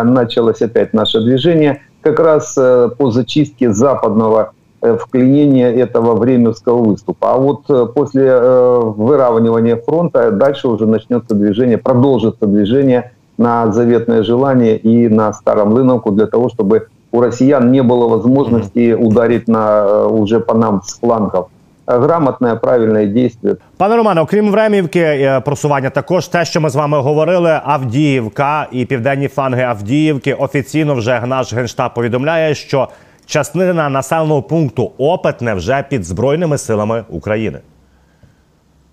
началось 0.04 0.60
опять 0.60 0.92
наше 0.92 1.22
движение, 1.22 1.80
как 2.02 2.20
раз 2.20 2.54
по 2.98 3.10
зачистке 3.10 3.72
западного 3.72 4.52
вклинения 4.82 5.72
этого 5.72 6.14
временского 6.14 6.84
выступа. 6.84 7.32
А 7.32 7.38
вот 7.38 7.94
после 7.94 8.38
выравнивания 8.38 9.76
фронта 9.76 10.30
дальше 10.30 10.68
уже 10.68 10.86
начнется 10.86 11.34
движение, 11.34 11.78
продолжится 11.78 12.44
движение 12.44 13.12
на 13.39 13.71
заветное 13.71 14.23
желание 14.23 14.77
и 14.77 15.09
на 15.09 15.33
Старом 15.33 15.73
Лыновку 15.73 16.11
для 16.11 16.27
того, 16.27 16.49
чтобы 16.49 16.87
у 17.11 17.21
россиян 17.21 17.71
не 17.71 17.83
было 17.83 18.07
возможности 18.07 18.93
ударить 18.93 19.47
на, 19.47 19.83
э, 19.85 20.07
уже 20.07 20.39
по 20.39 20.53
нам 20.53 20.81
с 20.81 20.99
флангов 20.99 21.47
грамотне, 21.87 22.55
правильне 22.55 23.05
дійство. 23.05 23.49
Пане 23.77 23.95
Романе, 23.95 24.21
окрім 24.21 24.51
Времівки, 24.51 24.99
е, 24.99 25.39
просування 25.39 25.89
також 25.89 26.27
те, 26.27 26.45
що 26.45 26.61
ми 26.61 26.69
з 26.69 26.75
вами 26.75 26.99
говорили, 26.99 27.59
Авдіївка 27.65 28.67
і 28.71 28.85
південні 28.85 29.27
фланги 29.27 29.63
Авдіївки. 29.63 30.33
Офіційно 30.33 30.95
вже 30.95 31.23
наш 31.25 31.53
генштаб 31.53 31.93
повідомляє, 31.93 32.55
що 32.55 32.87
частина 33.25 33.89
населеного 33.89 34.41
пункту 34.41 34.91
Опитне 34.97 35.53
вже 35.53 35.85
під 35.89 36.03
збройними 36.03 36.57
силами 36.57 37.03
України. 37.09 37.59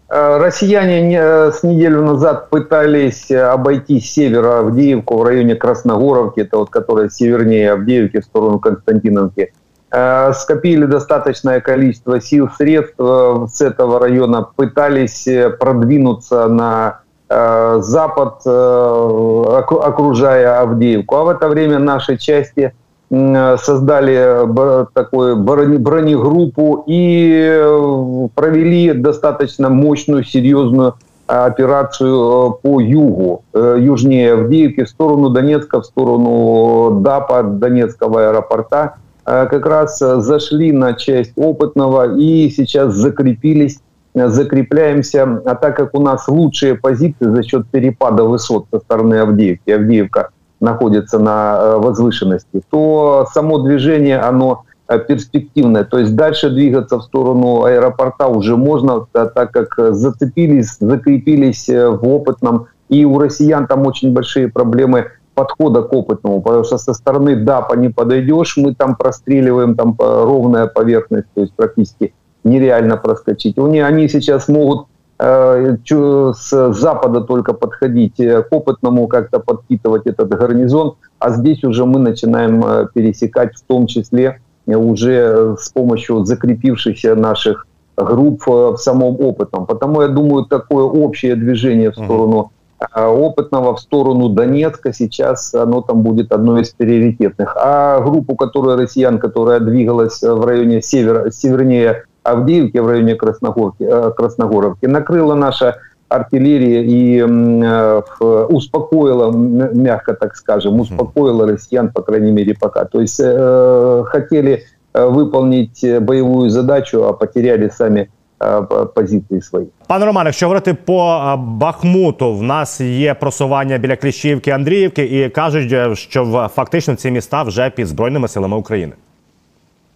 Е, 0.09 0.37
россияне 0.37 1.51
с 1.51 1.63
неделю 1.63 2.03
назад 2.03 2.49
пытались 2.49 3.31
обойти 3.31 3.99
с 3.99 4.13
севера 4.13 4.59
Авдеевку 4.59 5.17
в 5.17 5.23
районе 5.23 5.55
Красногоровки, 5.55 6.41
это 6.41 6.57
вот 6.57 6.69
которая 6.69 7.09
севернее 7.09 7.73
Авдеевки 7.73 8.19
в 8.19 8.25
сторону 8.25 8.59
Константиновки. 8.59 9.51
Э, 9.89 10.33
скопили 10.33 10.85
достаточное 10.85 11.61
количество 11.61 12.19
сил, 12.19 12.49
средств 12.57 12.95
э, 12.99 13.47
с 13.49 13.61
этого 13.61 14.01
района, 14.01 14.43
пытались 14.43 15.25
э, 15.27 15.49
продвинуться 15.49 16.47
на 16.47 16.99
запад, 17.29 18.47
окружая 18.47 20.61
Авдеевку. 20.61 21.15
А 21.17 21.23
в 21.25 21.27
это 21.27 21.49
время 21.49 21.77
наши 21.77 22.15
части 22.15 22.73
создали 23.09 24.45
такую 24.93 25.37
бронегруппу 25.37 26.83
и 26.87 28.29
провели 28.35 28.91
достаточно 28.91 29.69
мощную, 29.69 30.25
серьезную 30.25 30.95
операцию 31.25 32.59
по 32.61 32.81
югу, 32.81 33.43
южнее 33.53 34.33
Авдеевки, 34.33 34.83
в 34.83 34.89
сторону 34.89 35.29
Донецка, 35.29 35.81
в 35.81 35.85
сторону 35.85 36.99
ДАПа, 37.01 37.43
Донецкого 37.43 38.29
аэропорта– 38.29 38.95
Э, 39.27 39.45
как 39.49 39.65
раз 39.65 40.01
э, 40.01 40.21
зашли 40.21 40.71
на 40.71 40.93
часть 40.93 41.33
опытного 41.35 42.17
и 42.17 42.49
сейчас 42.49 42.93
закрепились, 42.93 43.79
э, 44.15 44.29
закрепляемся. 44.29 45.41
А 45.45 45.55
так 45.55 45.75
как 45.75 45.93
у 45.95 46.01
нас 46.01 46.29
лучшие 46.29 46.75
позиции 46.75 47.25
за 47.25 47.43
счет 47.43 47.67
перепада 47.69 48.23
высот 48.23 48.67
со 48.71 48.79
стороны 48.79 49.15
Авдеевки, 49.15 49.69
Авдеевка 49.69 50.29
находится 50.59 51.19
на 51.19 51.77
возвышенности, 51.77 52.61
то 52.69 53.27
само 53.33 53.59
движение, 53.59 54.19
оно 54.19 54.63
перспективное. 55.07 55.83
То 55.83 55.99
есть 55.99 56.15
дальше 56.15 56.49
двигаться 56.49 56.97
в 56.97 57.03
сторону 57.03 57.63
аэропорта 57.63 58.27
уже 58.27 58.55
можно, 58.55 59.05
так 59.11 59.51
как 59.51 59.75
зацепились, 59.93 60.77
закрепились 60.79 61.67
в 61.67 62.07
опытном. 62.07 62.67
И 62.89 63.03
у 63.03 63.19
россиян 63.19 63.67
там 63.67 63.85
очень 63.85 64.13
большие 64.13 64.47
проблемы 64.47 65.07
подхода 65.37 65.83
к 65.83 65.93
опытному, 65.93 66.41
потому 66.41 66.63
что 66.63 66.77
со 66.79 66.93
стороны 66.93 67.35
ДАПа 67.35 67.75
не 67.75 67.89
подойдешь, 67.89 68.57
мы 68.57 68.73
там 68.73 68.95
простреливаем, 68.95 69.75
там 69.75 69.95
ровная 69.99 70.65
поверхность, 70.65 71.27
то 71.35 71.41
есть 71.41 71.53
практически 71.53 72.13
нереально 72.43 72.97
проскочить. 72.97 73.57
Они, 73.59 73.79
они 73.79 74.07
сейчас 74.07 74.47
могут 74.47 74.87
э, 74.87 74.96
с 75.19 76.73
запада 76.73 77.21
только 77.21 77.53
подходить 77.53 78.19
э, 78.19 78.43
к 78.43 78.51
опытному, 78.51 79.07
как-то 79.07 79.39
подпитывать 79.39 80.05
этот 80.05 80.29
гарнизон, 80.29 80.95
а 81.19 81.31
здесь 81.31 81.63
уже 81.63 81.85
мы 81.85 81.99
начинаем 81.99 82.63
э, 82.63 82.87
пересекать 82.93 83.55
в 83.55 83.61
том 83.61 83.87
числе 83.87 84.39
уже 84.67 85.55
с 85.57 85.69
помощью 85.69 86.25
закрепившихся 86.25 87.15
наших 87.15 87.65
групп 87.95 88.45
в 88.45 88.77
самом 88.77 89.19
опытном. 89.19 89.65
Потому 89.65 90.01
я 90.01 90.09
думаю, 90.09 90.45
такое 90.45 90.83
общее 90.83 91.35
движение 91.35 91.91
в 91.91 91.95
сторону 91.95 92.51
Э, 92.79 93.07
опытного 93.07 93.75
в 93.75 93.79
сторону 93.79 94.29
Донецка 94.29 94.93
сейчас 94.93 95.53
оно 95.55 95.81
там 95.81 96.03
будет 96.03 96.31
одной 96.31 96.61
из 96.61 96.69
приоритетных. 96.69 97.55
А 97.59 97.99
группу, 98.01 98.35
которая 98.35 98.77
россиян, 98.77 99.17
которая 99.19 99.59
двигалась 99.59 100.21
в 100.21 100.45
районе 100.45 100.81
севера, 100.81 101.31
севернее 101.31 102.03
Авдеевки, 102.26 102.78
в 102.78 102.86
районе 102.86 103.14
Красногорки, 103.14 103.82
э, 103.84 104.12
Красногоровки, 104.16 104.86
накрыла 104.86 105.34
наша 105.34 105.76
артиллерия 106.08 106.82
и 106.84 107.18
э, 107.20 108.46
успокоила, 108.48 109.30
мягко 109.32 110.14
так 110.14 110.36
скажем, 110.36 110.80
успокоила 110.80 111.46
россиян, 111.46 111.90
по 111.90 112.02
крайней 112.02 112.32
мере, 112.32 112.54
пока. 112.60 112.84
То 112.84 113.00
есть 113.00 113.20
э, 113.20 114.04
хотели 114.06 114.64
выполнить 114.94 115.82
боевую 116.00 116.50
задачу, 116.50 117.04
а 117.04 117.14
потеряли 117.14 117.70
сами 117.70 118.10
Е, 118.42 118.62
позиції 118.94 119.42
свої. 119.42 119.66
Пане 119.86 120.04
Романе, 120.06 120.28
якщо 120.28 120.46
говорити 120.46 120.74
по 120.74 121.14
е, 121.14 121.36
Бахмуту, 121.36 122.34
в 122.34 122.42
нас 122.42 122.80
є 122.80 123.14
просування 123.14 123.78
біля 123.78 123.96
Кліщівки, 123.96 124.50
Андріївки, 124.50 125.04
і 125.04 125.28
кажуть, 125.28 125.72
е, 125.72 125.94
що 125.94 126.50
фактично 126.54 126.94
ці 126.94 127.10
міста 127.10 127.42
вже 127.42 127.70
під 127.70 127.86
збройними 127.86 128.28
силами 128.28 128.56
України. 128.56 128.92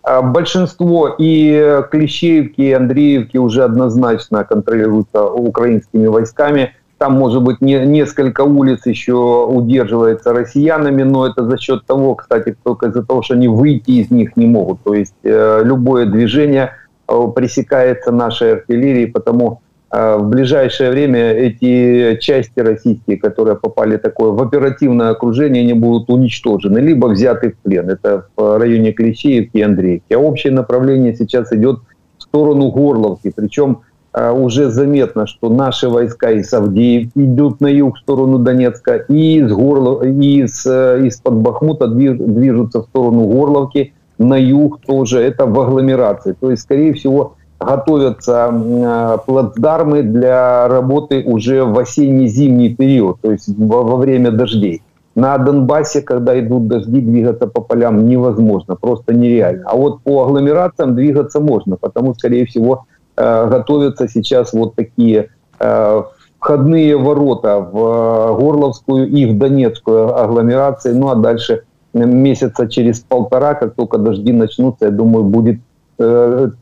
Большинство 0.03 1.15
и 1.17 1.84
Клещеевки, 1.91 2.62
и 2.62 2.72
Андреевки 2.72 3.38
уже 3.38 3.63
однозначно 3.63 4.43
контролируются 4.43 5.25
украинскими 5.25 6.08
войсками. 6.08 6.74
Там, 6.98 7.13
может 7.13 7.43
быть, 7.43 7.62
не, 7.62 7.86
несколько 7.86 8.41
улиц 8.41 8.86
еще 8.86 9.46
удерживается 9.46 10.34
россиянами, 10.34 11.03
но 11.03 11.27
это 11.27 11.46
за 11.48 11.58
счет 11.60 11.86
того, 11.86 12.15
кстати, 12.15 12.55
только 12.63 12.88
из-за 12.88 13.03
того, 13.03 13.22
что 13.22 13.36
они 13.36 13.48
выйти 13.48 13.91
из 13.91 14.12
них 14.12 14.36
не 14.38 14.46
могут. 14.46 14.81
То 14.84 14.93
есть 14.93 15.15
э, 15.24 15.62
любое 15.63 16.05
движение 16.05 16.72
Э, 17.12 17.27
пресекается 17.36 18.12
нашей 18.12 18.53
артиллерией, 18.53 19.08
потому 19.08 19.62
в 19.91 20.24
ближайшее 20.24 20.89
время 20.89 21.31
эти 21.33 22.17
части 22.21 22.60
российские, 22.60 23.17
которые 23.17 23.57
попали 23.57 23.98
такое 23.98 24.31
в 24.31 24.41
оперативное 24.41 25.10
окружение, 25.10 25.63
они 25.63 25.74
будут 25.74 26.10
уничтожены, 26.10 26.77
либо 26.77 27.07
взяты 27.07 27.51
в 27.51 27.57
плен. 27.57 27.89
Это 27.89 28.27
в 28.38 28.57
районе 28.57 28.93
Клещеевки 28.93 29.57
и 29.57 29.62
Андреевки. 29.62 30.13
А 30.13 30.17
общее 30.17 30.53
направление 30.53 31.13
сейчас 31.13 31.51
идет 31.51 31.79
в 32.17 32.24
сторону 32.24 32.71
Горловки. 32.71 33.33
Причем 33.36 33.81
э, 34.13 34.31
уже 34.31 34.71
заметно, 34.71 35.27
что 35.27 35.50
наши 35.50 35.89
войска 35.89 36.31
из 36.31 36.53
Авдеевки 36.53 37.12
идут 37.25 37.60
на 37.60 37.67
юг 37.67 37.98
в 37.98 38.00
сторону 38.00 38.38
Донецка, 38.38 38.95
и 38.95 39.39
из, 39.39 39.51
Горлов... 39.51 40.05
и 40.05 40.43
из, 40.43 40.65
из-под 40.65 41.33
Бахмута 41.33 41.88
движутся 41.88 42.83
в 42.83 42.86
сторону 42.86 43.25
Горловки– 43.25 43.93
на 44.21 44.36
юг 44.38 44.81
тоже, 44.81 45.19
это 45.19 45.45
в 45.45 45.60
агломерации. 45.60 46.36
То 46.39 46.51
есть, 46.51 46.63
скорее 46.63 46.93
всего, 46.93 47.36
готовятся 47.62 48.51
э, 48.51 49.18
плацдармы 49.25 50.03
для 50.03 50.68
работы 50.68 51.24
уже 51.24 51.63
в 51.63 51.77
осенне-зимний 51.77 52.74
период, 52.75 53.18
то 53.22 53.32
есть 53.32 53.48
во, 53.58 53.96
время 53.98 54.32
дождей. 54.32 54.82
На 55.13 55.38
Донбассе, 55.38 56.01
когда 56.01 56.39
идут 56.39 56.68
дожди, 56.68 57.01
двигаться 57.01 57.48
по 57.48 57.62
полям 57.62 58.08
невозможно, 58.08 58.75
просто 58.75 59.13
нереально. 59.13 59.63
А 59.70 59.75
вот 59.75 60.01
по 60.01 60.24
агломерациям 60.24 60.96
двигаться 60.96 61.39
можно, 61.39 61.75
потому, 61.75 62.13
скорее 62.15 62.46
всего, 62.46 62.86
э, 63.18 63.48
готовятся 63.50 64.08
сейчас 64.08 64.53
вот 64.53 64.75
такие 64.75 65.30
э, 65.60 66.03
входные 66.39 66.98
ворота 66.98 67.60
в 67.60 68.38
Горловскую 68.39 69.08
и 69.08 69.25
в 69.25 69.38
Донецкую 69.38 70.18
агломерации. 70.18 70.94
Ну 70.94 71.10
а 71.10 71.15
дальше 71.15 71.63
месяца 71.94 72.68
через 72.68 73.01
полтора, 73.01 73.53
как 73.53 73.75
только 73.75 73.98
дожди 73.98 74.32
начнутся, 74.32 74.86
я 74.86 74.91
думаю, 74.91 75.25
будет 75.25 75.60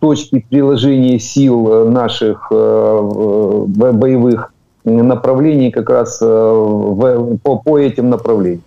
точки 0.01 0.47
приложения 0.49 1.19
сил 1.19 1.91
наших 1.91 2.49
э, 2.53 3.65
боевых 3.67 4.53
направлений 4.85 5.71
как 5.71 5.91
раз 5.91 6.21
в, 6.21 7.37
по, 7.43 7.59
по 7.59 7.79
этим 7.79 8.11
направлениям. 8.11 8.63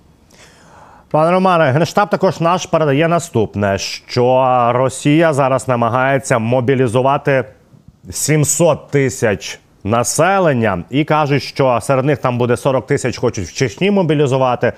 Пане 1.10 1.32
Романе, 1.32 1.72
Генштаб 1.72 2.10
також 2.10 2.40
наш 2.40 2.66
передає 2.66 3.08
наступне: 3.08 3.78
що 3.78 4.46
Росія 4.76 5.34
зараз 5.34 5.68
намагається 5.68 6.40
мобілізувати 6.40 7.46
700 8.10 8.88
тисяч 8.88 9.60
населення 9.84 10.84
і 10.90 11.04
кажуть, 11.04 11.44
що 11.44 11.80
серед 11.82 12.06
них 12.06 12.18
там 12.18 12.38
буде 12.38 12.58
40 12.58 12.88
тисяч, 12.88 13.18
хочуть 13.18 13.48
в 13.48 13.54
Чечні 13.54 13.92
мобілізувати. 13.92 14.74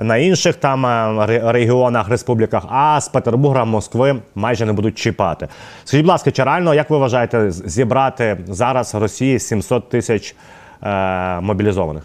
На 0.00 0.16
інших 0.16 0.56
там 0.56 0.86
е, 0.86 1.26
регіонах, 1.44 2.08
республіках, 2.08 2.62
а 2.68 3.00
з 3.00 3.08
Петербурга, 3.08 3.64
Москви 3.64 4.16
майже 4.34 4.66
не 4.66 4.72
будуть 4.72 4.98
чіпати. 4.98 5.48
Скажіть, 5.84 6.04
будь 6.04 6.10
ласка, 6.10 6.30
чи 6.30 6.44
реально, 6.44 6.74
як 6.74 6.90
ви 6.90 6.98
вважаєте, 6.98 7.50
зібрати 7.50 8.38
зараз 8.48 8.94
Росії 8.94 9.38
700 9.38 9.88
тисяч 9.88 10.36
е, 10.82 11.40
мобілізованих? 11.40 12.02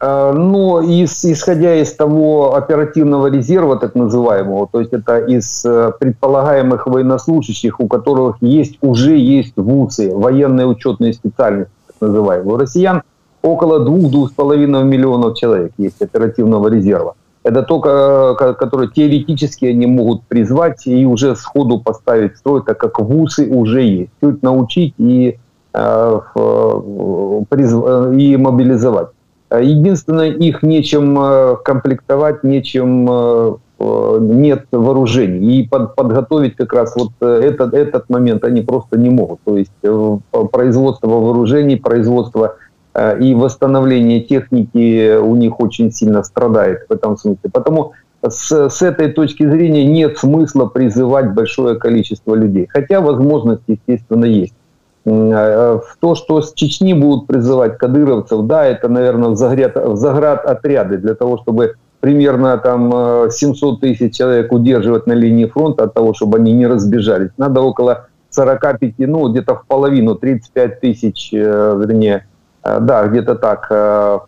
Э, 0.00 0.32
но 0.32 0.82
из, 0.82 1.24
исходя 1.24 1.74
из 1.74 1.92
того 1.94 2.54
оперативного 2.54 3.28
резерва, 3.28 3.76
так 3.76 3.94
называемого, 3.94 4.68
то 4.70 4.80
есть 4.80 4.92
это 4.92 5.18
из 5.18 5.64
э, 5.64 5.92
предполагаемых 5.98 6.86
военнослужащих, 6.86 7.80
у 7.80 7.88
которых 7.88 8.36
есть, 8.40 8.78
уже 8.82 9.16
есть 9.16 9.54
ВУЗы, 9.56 10.14
военные 10.14 10.66
учетные 10.66 11.14
специальности, 11.14 11.72
так 11.86 11.96
называемые, 12.00 12.54
у 12.54 12.56
россиян 12.58 13.02
около 13.41 13.79
двух-двух 13.79 14.29
с 14.29 14.33
половиной 14.33 14.83
миллионов 14.83 15.37
человек 15.37 15.71
есть 15.77 16.01
оперативного 16.01 16.67
резерва. 16.67 17.15
Это 17.43 17.63
только, 17.63 18.35
э, 18.39 18.53
которые 18.53 18.89
теоретически 18.89 19.65
они 19.65 19.87
могут 19.87 20.23
призвать 20.23 20.85
и 20.87 21.05
уже 21.05 21.35
сходу 21.35 21.79
поставить 21.79 22.33
в 22.33 22.37
строй, 22.37 22.61
так 22.63 22.77
как 22.77 22.99
ВУЗы 22.99 23.47
уже 23.49 23.81
есть. 23.81 24.11
Чуть 24.21 24.43
научить 24.43 24.93
и, 24.97 25.37
э, 25.73 26.19
и 28.17 28.37
мобилизовать. 28.37 29.09
Единственное, 29.59 30.31
их 30.31 30.63
нечем 30.63 31.17
э, 31.19 31.57
комплектовать, 31.65 32.41
нечем 32.43 33.05
э, 33.09 33.55
э, 33.79 34.17
нет 34.21 34.65
вооружений. 34.71 35.57
И 35.57 35.67
под, 35.67 35.95
подготовить 35.95 36.55
как 36.55 36.71
раз 36.71 36.95
вот 36.95 37.09
этот, 37.19 37.73
этот 37.73 38.09
момент 38.09 38.45
они 38.45 38.61
просто 38.61 38.97
не 38.97 39.09
могут. 39.09 39.41
То 39.43 39.57
есть 39.57 39.71
производство 40.51 41.07
вооружений, 41.07 41.75
производство 41.75 42.55
и 42.93 43.33
восстановление 43.35 44.21
техники 44.21 45.17
у 45.17 45.35
них 45.35 45.59
очень 45.59 45.91
сильно 45.91 46.23
страдает 46.23 46.85
в 46.89 46.91
этом 46.91 47.17
смысле. 47.17 47.49
Потому 47.51 47.93
с, 48.27 48.69
с 48.69 48.81
этой 48.81 49.11
точки 49.11 49.47
зрения 49.47 49.85
нет 49.85 50.17
смысла 50.17 50.65
призывать 50.65 51.33
большое 51.33 51.75
количество 51.75 52.35
людей. 52.35 52.67
Хотя 52.69 53.01
возможность, 53.01 53.63
естественно, 53.67 54.25
есть. 54.25 54.53
Э, 55.05 55.79
в 55.83 55.97
то, 55.99 56.15
что 56.15 56.41
с 56.41 56.53
Чечни 56.53 56.93
будут 56.93 57.27
призывать 57.27 57.77
кадыровцев, 57.77 58.45
да, 58.45 58.65
это, 58.65 58.87
наверное, 58.87 59.29
в 59.29 59.33
в 59.33 59.95
заград 59.95 60.45
отряды 60.45 60.97
для 60.97 61.15
того, 61.15 61.39
чтобы 61.39 61.75
примерно 61.99 62.57
там 62.57 63.31
700 63.31 63.77
э, 63.83 63.87
тысяч 63.87 64.15
человек 64.15 64.51
удерживать 64.51 65.07
на 65.07 65.13
линии 65.13 65.45
фронта 65.45 65.85
от 65.85 65.93
того, 65.93 66.13
чтобы 66.13 66.37
они 66.37 66.53
не 66.53 66.67
разбежались. 66.67 67.31
Надо 67.37 67.61
около 67.61 68.07
45, 68.29 68.93
ну, 68.99 69.29
где-то 69.29 69.55
в 69.55 69.65
половину, 69.65 70.15
35 70.15 70.79
тысяч, 70.79 71.33
э, 71.33 71.75
вернее, 71.79 72.27
да, 72.63 73.07
где-то 73.07 73.35
так, 73.35 74.27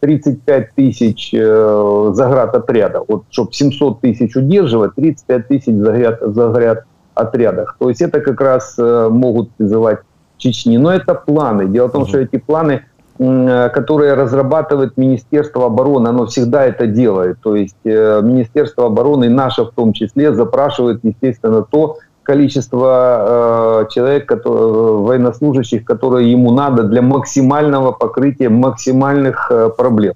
35 0.00 0.74
тысяч 0.74 1.32
заград 1.32 2.54
отрядов. 2.54 3.04
Вот, 3.08 3.24
чтобы 3.30 3.52
700 3.52 4.00
тысяч 4.00 4.36
удерживать, 4.36 4.94
35 4.94 5.48
тысяч 5.48 5.74
заград, 5.74 6.18
заград 6.20 6.84
отрядах. 7.16 7.76
То 7.78 7.88
есть 7.88 8.00
это 8.00 8.20
как 8.20 8.40
раз 8.40 8.74
э, 8.78 9.08
могут 9.10 9.50
призывать 9.52 10.00
Чечни. 10.36 10.76
Но 10.76 10.92
это 10.92 11.14
планы. 11.14 11.66
Дело 11.66 11.88
в 11.88 11.92
том, 11.92 12.06
что 12.06 12.18
эти 12.18 12.36
планы, 12.36 12.84
э, 13.18 13.70
которые 13.70 14.14
разрабатывает 14.14 14.96
Министерство 14.98 15.66
обороны, 15.66 16.08
оно 16.08 16.26
всегда 16.26 16.66
это 16.66 16.86
делает. 16.86 17.38
То 17.40 17.56
есть 17.56 17.76
э, 17.84 18.20
Министерство 18.22 18.86
обороны, 18.86 19.30
наше 19.30 19.64
в 19.64 19.70
том 19.70 19.92
числе, 19.94 20.34
запрашивает, 20.34 21.00
естественно, 21.02 21.62
то 21.62 21.96
количество 22.26 23.86
человек, 23.90 24.26
которые, 24.26 24.98
военнослужащих, 24.98 25.84
которые 25.84 26.30
ему 26.30 26.52
надо 26.52 26.82
для 26.82 27.00
максимального 27.00 27.92
покрытия 27.92 28.48
максимальных 28.48 29.50
проблем. 29.78 30.14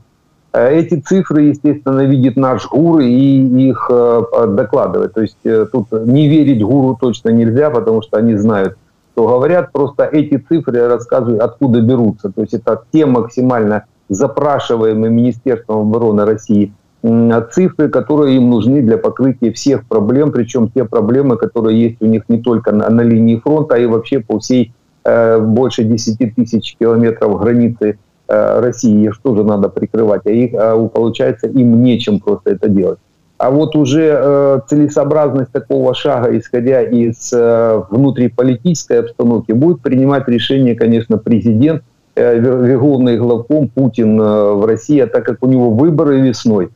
Э, 0.52 0.70
эти 0.72 1.00
цифры, 1.00 1.42
естественно, 1.42 2.00
видит 2.00 2.36
наш 2.36 2.68
ГУР 2.68 3.00
и 3.02 3.68
их 3.68 3.88
э, 3.90 4.22
докладывает. 4.48 5.14
То 5.14 5.22
есть 5.22 5.38
э, 5.44 5.66
тут 5.70 5.92
не 5.92 6.28
верить 6.28 6.62
ГУРу 6.62 6.96
точно 7.00 7.30
нельзя, 7.30 7.70
потому 7.70 8.02
что 8.02 8.18
они 8.18 8.34
знают, 8.36 8.76
что 9.12 9.28
говорят. 9.28 9.72
Просто 9.72 10.04
эти 10.04 10.38
цифры 10.38 10.88
рассказывают, 10.88 11.40
откуда 11.40 11.80
берутся. 11.80 12.30
То 12.30 12.40
есть 12.40 12.54
это 12.54 12.82
те 12.92 13.06
максимально 13.06 13.84
запрашиваемые 14.08 15.10
Министерством 15.10 15.88
обороны 15.88 16.24
России 16.24 16.72
цифры, 17.02 17.88
которые 17.88 18.36
им 18.36 18.50
нужны 18.50 18.82
для 18.82 18.98
покрытия 18.98 19.52
всех 19.52 19.86
проблем, 19.86 20.32
причем 20.32 20.68
те 20.68 20.84
проблемы, 20.84 21.36
которые 21.36 21.80
есть 21.80 21.96
у 22.00 22.06
них 22.06 22.24
не 22.28 22.38
только 22.38 22.72
на, 22.72 22.90
на 22.90 23.00
линии 23.00 23.36
фронта, 23.36 23.76
а 23.76 23.78
и 23.78 23.86
вообще 23.86 24.20
по 24.20 24.38
всей 24.38 24.72
э, 25.04 25.38
больше 25.38 25.84
10 25.84 26.34
тысяч 26.34 26.76
километров 26.78 27.40
границы 27.40 27.96
Э, 28.30 28.60
России, 28.60 29.06
их 29.06 29.18
тоже 29.22 29.42
надо 29.42 29.68
прикрывать, 29.68 30.22
а, 30.24 30.30
их, 30.30 30.52
а 30.54 30.78
получается 30.86 31.48
им 31.48 31.82
нечем 31.82 32.20
просто 32.20 32.50
это 32.50 32.68
делать. 32.68 33.00
А 33.38 33.50
вот 33.50 33.74
уже 33.74 34.16
э, 34.22 34.60
целесообразность 34.68 35.50
такого 35.50 35.94
шага, 35.94 36.38
исходя 36.38 36.80
из 36.80 37.32
э, 37.32 37.82
внутриполитической 37.90 39.00
обстановки, 39.00 39.50
будет 39.50 39.80
принимать 39.80 40.28
решение, 40.28 40.76
конечно, 40.76 41.18
президент, 41.18 41.82
э, 42.14 42.38
верховный 42.38 43.18
главком 43.18 43.66
Путин 43.66 44.20
э, 44.20 44.52
в 44.52 44.64
России, 44.64 45.00
а 45.00 45.08
так 45.08 45.24
как 45.24 45.38
у 45.42 45.48
него 45.48 45.70
выборы 45.70 46.20
весной, 46.20 46.70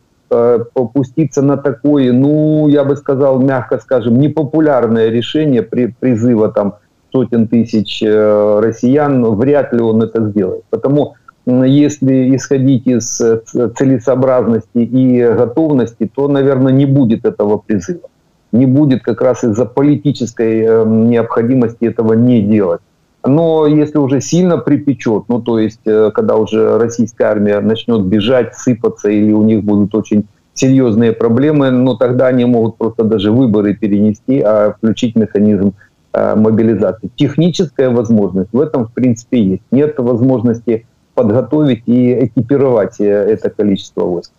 попуститься 0.73 1.43
на 1.43 1.57
такое, 1.57 2.13
ну, 2.13 2.69
я 2.69 2.85
бы 2.85 2.97
сказал, 2.97 3.41
мягко 3.41 3.79
скажем, 3.79 4.19
непопулярное 4.19 5.09
решение 5.09 5.63
при, 5.63 5.95
призыва 5.99 6.51
там 6.51 6.75
сотен 7.13 7.47
тысяч 7.49 8.03
э, 8.03 8.61
россиян, 8.61 9.25
вряд 9.37 9.73
ли 9.73 9.81
он 9.81 10.03
это 10.03 10.29
сделает. 10.31 10.65
Потому 10.71 11.15
если 11.47 12.35
исходить 12.35 12.87
из 12.87 13.21
э, 13.21 13.41
целесообразности 13.77 14.79
и 14.79 15.23
готовности, 15.23 16.11
то, 16.15 16.29
наверное, 16.29 16.73
не 16.73 16.87
будет 16.87 17.25
этого 17.25 17.59
призыва. 17.59 18.09
Не 18.53 18.67
будет 18.67 19.03
как 19.03 19.21
раз 19.21 19.45
из-за 19.45 19.65
политической 19.65 20.85
необходимости 20.87 21.85
этого 21.85 22.15
не 22.15 22.41
делать. 22.41 22.81
Но 23.27 23.67
если 23.67 23.99
уже 23.99 24.21
сильно 24.21 24.59
припечет, 24.59 25.25
ну 25.29 25.41
то 25.41 25.59
есть 25.59 25.81
э, 25.87 26.11
когда 26.15 26.37
уже 26.37 26.79
российская 26.79 27.25
армия 27.25 27.61
начнет 27.61 28.05
бежать, 28.05 28.55
сыпаться 28.55 29.09
или 29.09 29.33
у 29.33 29.43
них 29.43 29.65
будут 29.65 29.95
очень 29.95 30.27
серьезные 30.53 31.13
проблемы, 31.13 31.71
но 31.71 31.97
тогда 31.97 32.27
они 32.27 32.45
могут 32.45 32.77
просто 32.77 33.05
даже 33.05 33.33
выборы 33.33 33.75
перенести, 33.75 34.41
а 34.41 34.75
включить 34.77 35.17
механизм 35.17 35.73
э, 36.13 36.35
мобилизации. 36.35 37.11
Техническая 37.17 37.89
возможность 37.89 38.51
в 38.53 38.61
этом 38.61 38.87
в 38.87 38.93
принципе 38.93 39.43
есть. 39.43 39.63
Нет 39.71 39.99
возможности 39.99 40.87
подготовить 41.15 41.83
и 41.87 42.27
экипировать 42.27 43.01
э, 43.01 43.07
это 43.07 43.49
количество 43.49 44.05
войск. 44.05 44.33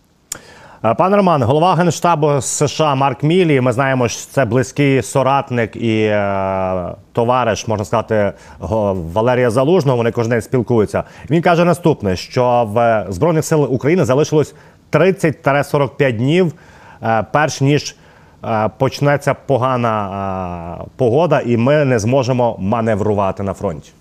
Пане 0.93 1.17
Роман, 1.17 1.43
голова 1.43 1.75
генштабу 1.75 2.41
США 2.41 2.95
Марк 2.95 3.23
Мілі. 3.23 3.61
Ми 3.61 3.71
знаємо, 3.71 4.07
що 4.07 4.31
це 4.31 4.45
близький 4.45 5.01
соратник 5.01 5.75
і 5.75 6.01
е, 6.01 6.87
товариш, 7.13 7.67
можна 7.67 7.85
сказати, 7.85 8.33
Валерія 9.13 9.49
Залужного. 9.49 9.97
Вони 9.97 10.11
кожен 10.11 10.29
день 10.29 10.41
спілкуються. 10.41 11.03
Він 11.29 11.41
каже 11.41 11.65
наступне: 11.65 12.15
що 12.15 12.69
в 12.73 13.05
збройних 13.09 13.45
сил 13.45 13.73
України 13.73 14.05
залишилось 14.05 14.55
30-45 14.91 16.11
днів, 16.11 16.53
е, 17.03 17.25
перш 17.31 17.61
ніж 17.61 17.95
е, 18.43 18.69
почнеться 18.77 19.33
погана 19.33 20.79
е, 20.81 20.85
погода, 20.95 21.41
і 21.45 21.57
ми 21.57 21.85
не 21.85 21.99
зможемо 21.99 22.55
маневрувати 22.59 23.43
на 23.43 23.53
фронті. 23.53 23.91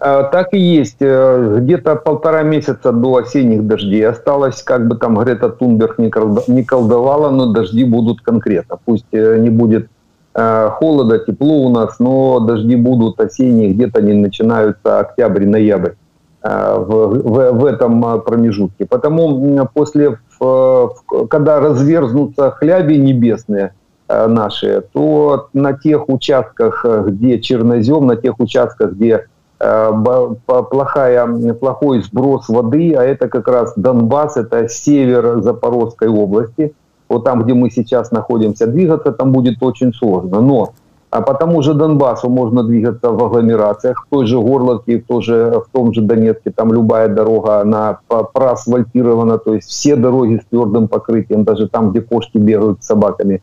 А, 0.00 0.24
так 0.24 0.54
и 0.54 0.58
есть. 0.58 0.96
Э, 1.00 1.58
где-то 1.58 1.94
полтора 1.96 2.42
месяца 2.42 2.90
до 2.90 3.16
осенних 3.16 3.66
дождей 3.66 4.06
осталось, 4.06 4.62
как 4.62 4.88
бы 4.88 4.96
там 4.96 5.18
Грета 5.18 5.50
Тунберг 5.50 5.98
не 5.98 6.64
колдовала, 6.64 7.30
но 7.30 7.52
дожди 7.52 7.84
будут 7.84 8.22
конкретно. 8.22 8.78
Пусть 8.82 9.12
э, 9.12 9.36
не 9.38 9.50
будет 9.50 9.90
э, 10.34 10.70
холода, 10.70 11.18
тепло 11.18 11.66
у 11.66 11.68
нас, 11.68 11.98
но 11.98 12.40
дожди 12.40 12.76
будут 12.76 13.20
осенние, 13.20 13.74
где-то 13.74 13.98
они 13.98 14.14
начинаются 14.14 15.00
октябрь-ноябрь 15.00 15.92
в, 16.42 16.86
в, 16.86 17.52
в 17.52 17.64
этом 17.66 18.22
промежутке. 18.22 18.86
Потому 18.86 19.68
после, 19.74 20.18
когда 21.28 21.60
разверзнутся 21.60 22.50
хляби 22.52 22.94
небесные 22.94 23.74
наши, 24.08 24.82
то 24.94 25.50
на 25.52 25.74
тех 25.74 26.08
участках, 26.08 26.86
где 27.08 27.38
чернозем, 27.40 28.06
на 28.06 28.16
тех 28.16 28.40
участках, 28.40 28.92
где 28.92 29.26
плохая, 29.60 31.54
плохой 31.54 32.02
сброс 32.02 32.48
воды, 32.48 32.94
а 32.94 33.02
это 33.02 33.28
как 33.28 33.46
раз 33.46 33.74
Донбасс, 33.76 34.38
это 34.38 34.68
север 34.68 35.42
Запорожской 35.42 36.08
области. 36.08 36.74
Вот 37.10 37.24
там, 37.24 37.42
где 37.42 37.52
мы 37.52 37.70
сейчас 37.70 38.10
находимся, 38.10 38.66
двигаться 38.66 39.12
там 39.12 39.32
будет 39.32 39.62
очень 39.62 39.92
сложно. 39.92 40.40
Но 40.40 40.72
а 41.10 41.22
по 41.22 41.34
тому 41.34 41.60
же 41.60 41.74
Донбассу 41.74 42.30
можно 42.30 42.62
двигаться 42.62 43.10
в 43.10 43.22
агломерациях, 43.22 44.06
в 44.06 44.08
той 44.08 44.26
же 44.26 44.38
Горловке, 44.38 45.00
в, 45.00 45.06
той 45.06 45.22
же, 45.22 45.60
в 45.66 45.72
том 45.72 45.92
же 45.92 46.02
Донецке, 46.02 46.52
там 46.52 46.72
любая 46.72 47.08
дорога, 47.08 47.60
она 47.60 47.98
проасфальтирована, 48.08 49.38
то 49.38 49.54
есть 49.54 49.68
все 49.68 49.96
дороги 49.96 50.40
с 50.40 50.46
твердым 50.48 50.86
покрытием, 50.86 51.42
даже 51.44 51.68
там, 51.68 51.90
где 51.90 52.00
кошки 52.00 52.38
бегают 52.38 52.82
с 52.82 52.86
собаками. 52.86 53.42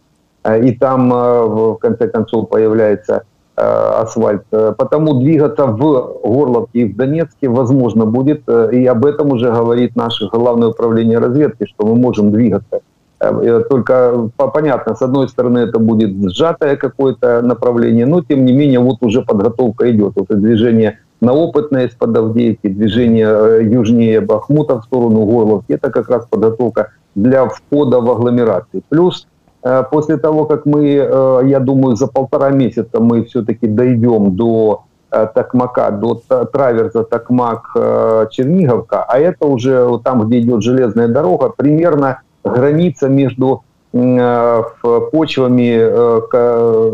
И 0.64 0.72
там, 0.72 1.10
в 1.10 1.76
конце 1.76 2.08
концов, 2.08 2.48
появляется 2.48 3.24
Э, 3.37 3.37
асфальт. 3.58 4.44
Э, 4.52 4.74
потому 4.78 5.20
двигаться 5.20 5.66
в 5.66 5.78
Горловке 5.78 6.80
и 6.82 6.86
в 6.86 6.96
Донецке 6.96 7.50
возможно 7.50 8.06
будет, 8.06 8.44
э, 8.48 8.70
и 8.74 8.86
об 8.86 9.06
этом 9.06 9.32
уже 9.32 9.52
говорит 9.52 9.96
наше 9.96 10.28
главное 10.28 10.70
управление 10.70 11.18
разведки, 11.18 11.66
что 11.66 11.88
мы 11.88 11.96
можем 11.96 12.32
двигаться. 12.32 12.82
Только 13.70 14.30
понятно, 14.54 14.94
с 14.94 15.02
одной 15.02 15.28
стороны 15.28 15.58
это 15.58 15.80
будет 15.80 16.32
сжатое 16.32 16.76
какое-то 16.76 17.42
направление, 17.42 18.06
но 18.06 18.22
тем 18.22 18.46
не 18.46 18.54
менее 18.54 18.80
вот 18.80 18.98
уже 19.02 19.24
подготовка 19.24 19.90
идет. 19.90 20.14
Вот 20.16 20.28
движение 20.28 21.00
на 21.20 21.34
опытное 21.34 21.88
из-под 21.88 22.16
Авдеевки, 22.16 22.68
движение 22.68 23.64
южнее 23.74 24.22
Бахмута 24.22 24.80
в 24.80 24.84
сторону 24.84 25.26
Горловки, 25.26 25.72
это 25.74 25.90
как 25.90 26.10
раз 26.10 26.28
подготовка 26.30 26.92
для 27.16 27.48
входа 27.48 28.02
в 28.02 28.12
агломерации. 28.12 28.84
Плюс 28.88 29.26
Э, 29.28 29.37
после 29.62 30.18
того, 30.18 30.46
как 30.46 30.66
мы, 30.66 30.96
э, 30.96 31.42
я 31.46 31.60
думаю, 31.60 31.96
за 31.96 32.08
полтора 32.08 32.50
месяца 32.50 33.00
мы 33.00 33.24
все-таки 33.26 33.68
дойдем 33.68 34.36
до 34.36 34.84
э, 35.12 35.28
Токмака, 35.34 35.92
до 35.92 36.22
траверса 36.46 37.04
Токмак-Черниговка, 37.04 39.06
а 39.08 39.20
это 39.20 39.48
уже 39.48 40.00
там, 40.04 40.28
где 40.28 40.40
идет 40.40 40.64
железная 40.64 41.08
дорога, 41.08 41.50
примерно 41.50 42.22
граница 42.44 43.10
между 43.10 43.64
почвами 45.12 45.80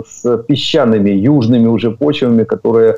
с 0.08 0.38
песчаными, 0.44 1.10
южными 1.10 1.68
уже 1.68 1.92
почвами, 1.92 2.44
которые 2.44 2.98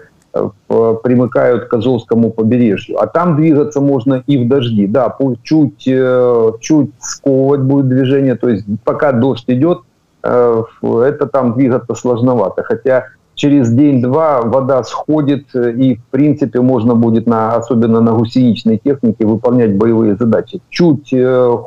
примыкают 0.68 1.66
к 1.66 1.74
Азовскому 1.74 2.32
побережью. 2.32 3.02
А 3.02 3.08
там 3.08 3.36
двигаться 3.36 3.80
можно 3.80 4.24
и 4.28 4.38
в 4.38 4.48
дожди. 4.48 4.88
Да, 4.88 5.16
чуть, 5.44 5.88
э, 5.88 6.52
чуть 6.60 6.92
сковывать 7.00 7.62
будет 7.62 7.88
движение, 7.88 8.36
то 8.36 8.50
есть 8.50 8.66
пока 8.84 9.12
дождь 9.12 9.46
идет, 9.48 9.80
э, 10.24 10.64
это 10.82 11.28
там 11.28 11.54
двигаться 11.54 11.96
сложновато. 11.96 12.64
Хотя 12.64 13.06
через 13.36 13.70
день-два 13.70 14.42
вода 14.42 14.84
сходит, 14.84 15.48
э, 15.56 15.72
и 15.72 15.96
в 15.96 16.06
принципе 16.12 16.60
можно 16.60 16.96
будет, 16.96 17.28
на, 17.28 17.56
особенно 17.56 18.02
на 18.02 18.12
гусеничной 18.12 18.78
технике, 18.84 19.26
выполнять 19.26 19.78
боевые 19.78 20.16
задачи. 20.16 20.62
Чуть 20.70 21.14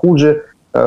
хуже, 0.01 0.43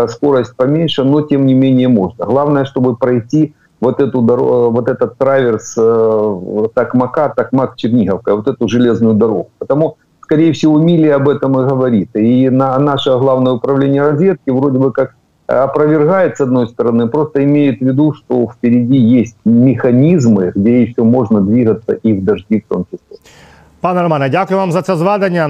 скорость 0.07 0.55
поменьше, 0.55 1.03
но 1.03 1.21
тем 1.21 1.47
не 1.47 1.55
менее 1.55 1.87
можно. 1.87 2.25
Главное, 2.25 2.65
чтобы 2.65 2.95
пройти 2.95 3.55
вот, 3.81 3.99
эту 3.99 4.21
дорогу, 4.21 4.71
вот 4.71 4.87
этот 4.87 5.17
траверс 5.17 5.75
э, 5.77 6.67
Такмака, 6.73 7.33
Такмак-Черниговка, 7.35 8.35
вот 8.35 8.47
эту 8.47 8.67
железную 8.67 9.15
дорогу. 9.15 9.49
Потому, 9.59 9.97
скорее 10.21 10.53
всего, 10.53 10.79
Мили 10.79 11.07
об 11.07 11.27
этом 11.27 11.59
и 11.59 11.67
говорит. 11.67 12.09
И 12.15 12.49
на, 12.49 12.79
наше 12.79 13.09
главное 13.17 13.53
управление 13.53 14.03
разведки 14.03 14.51
вроде 14.51 14.77
бы 14.77 14.91
как 14.91 15.15
опровергает, 15.47 16.37
с 16.37 16.41
одной 16.41 16.67
стороны, 16.67 17.07
просто 17.07 17.43
имеет 17.43 17.79
в 17.79 17.81
виду, 17.81 18.13
что 18.13 18.47
впереди 18.47 18.97
есть 18.97 19.35
механизмы, 19.45 20.51
где 20.55 20.83
еще 20.83 21.03
можно 21.03 21.41
двигаться 21.41 21.93
и 21.93 22.13
в 22.13 22.23
дожди 22.23 22.61
в 22.61 22.73
том 22.73 22.85
числе. 22.85 23.17
Пане 23.81 24.01
Романе, 24.01 24.29
дякую 24.29 24.59
вам 24.59 24.71
за 24.71 24.81
це 24.81 24.95
зведення. 24.95 25.49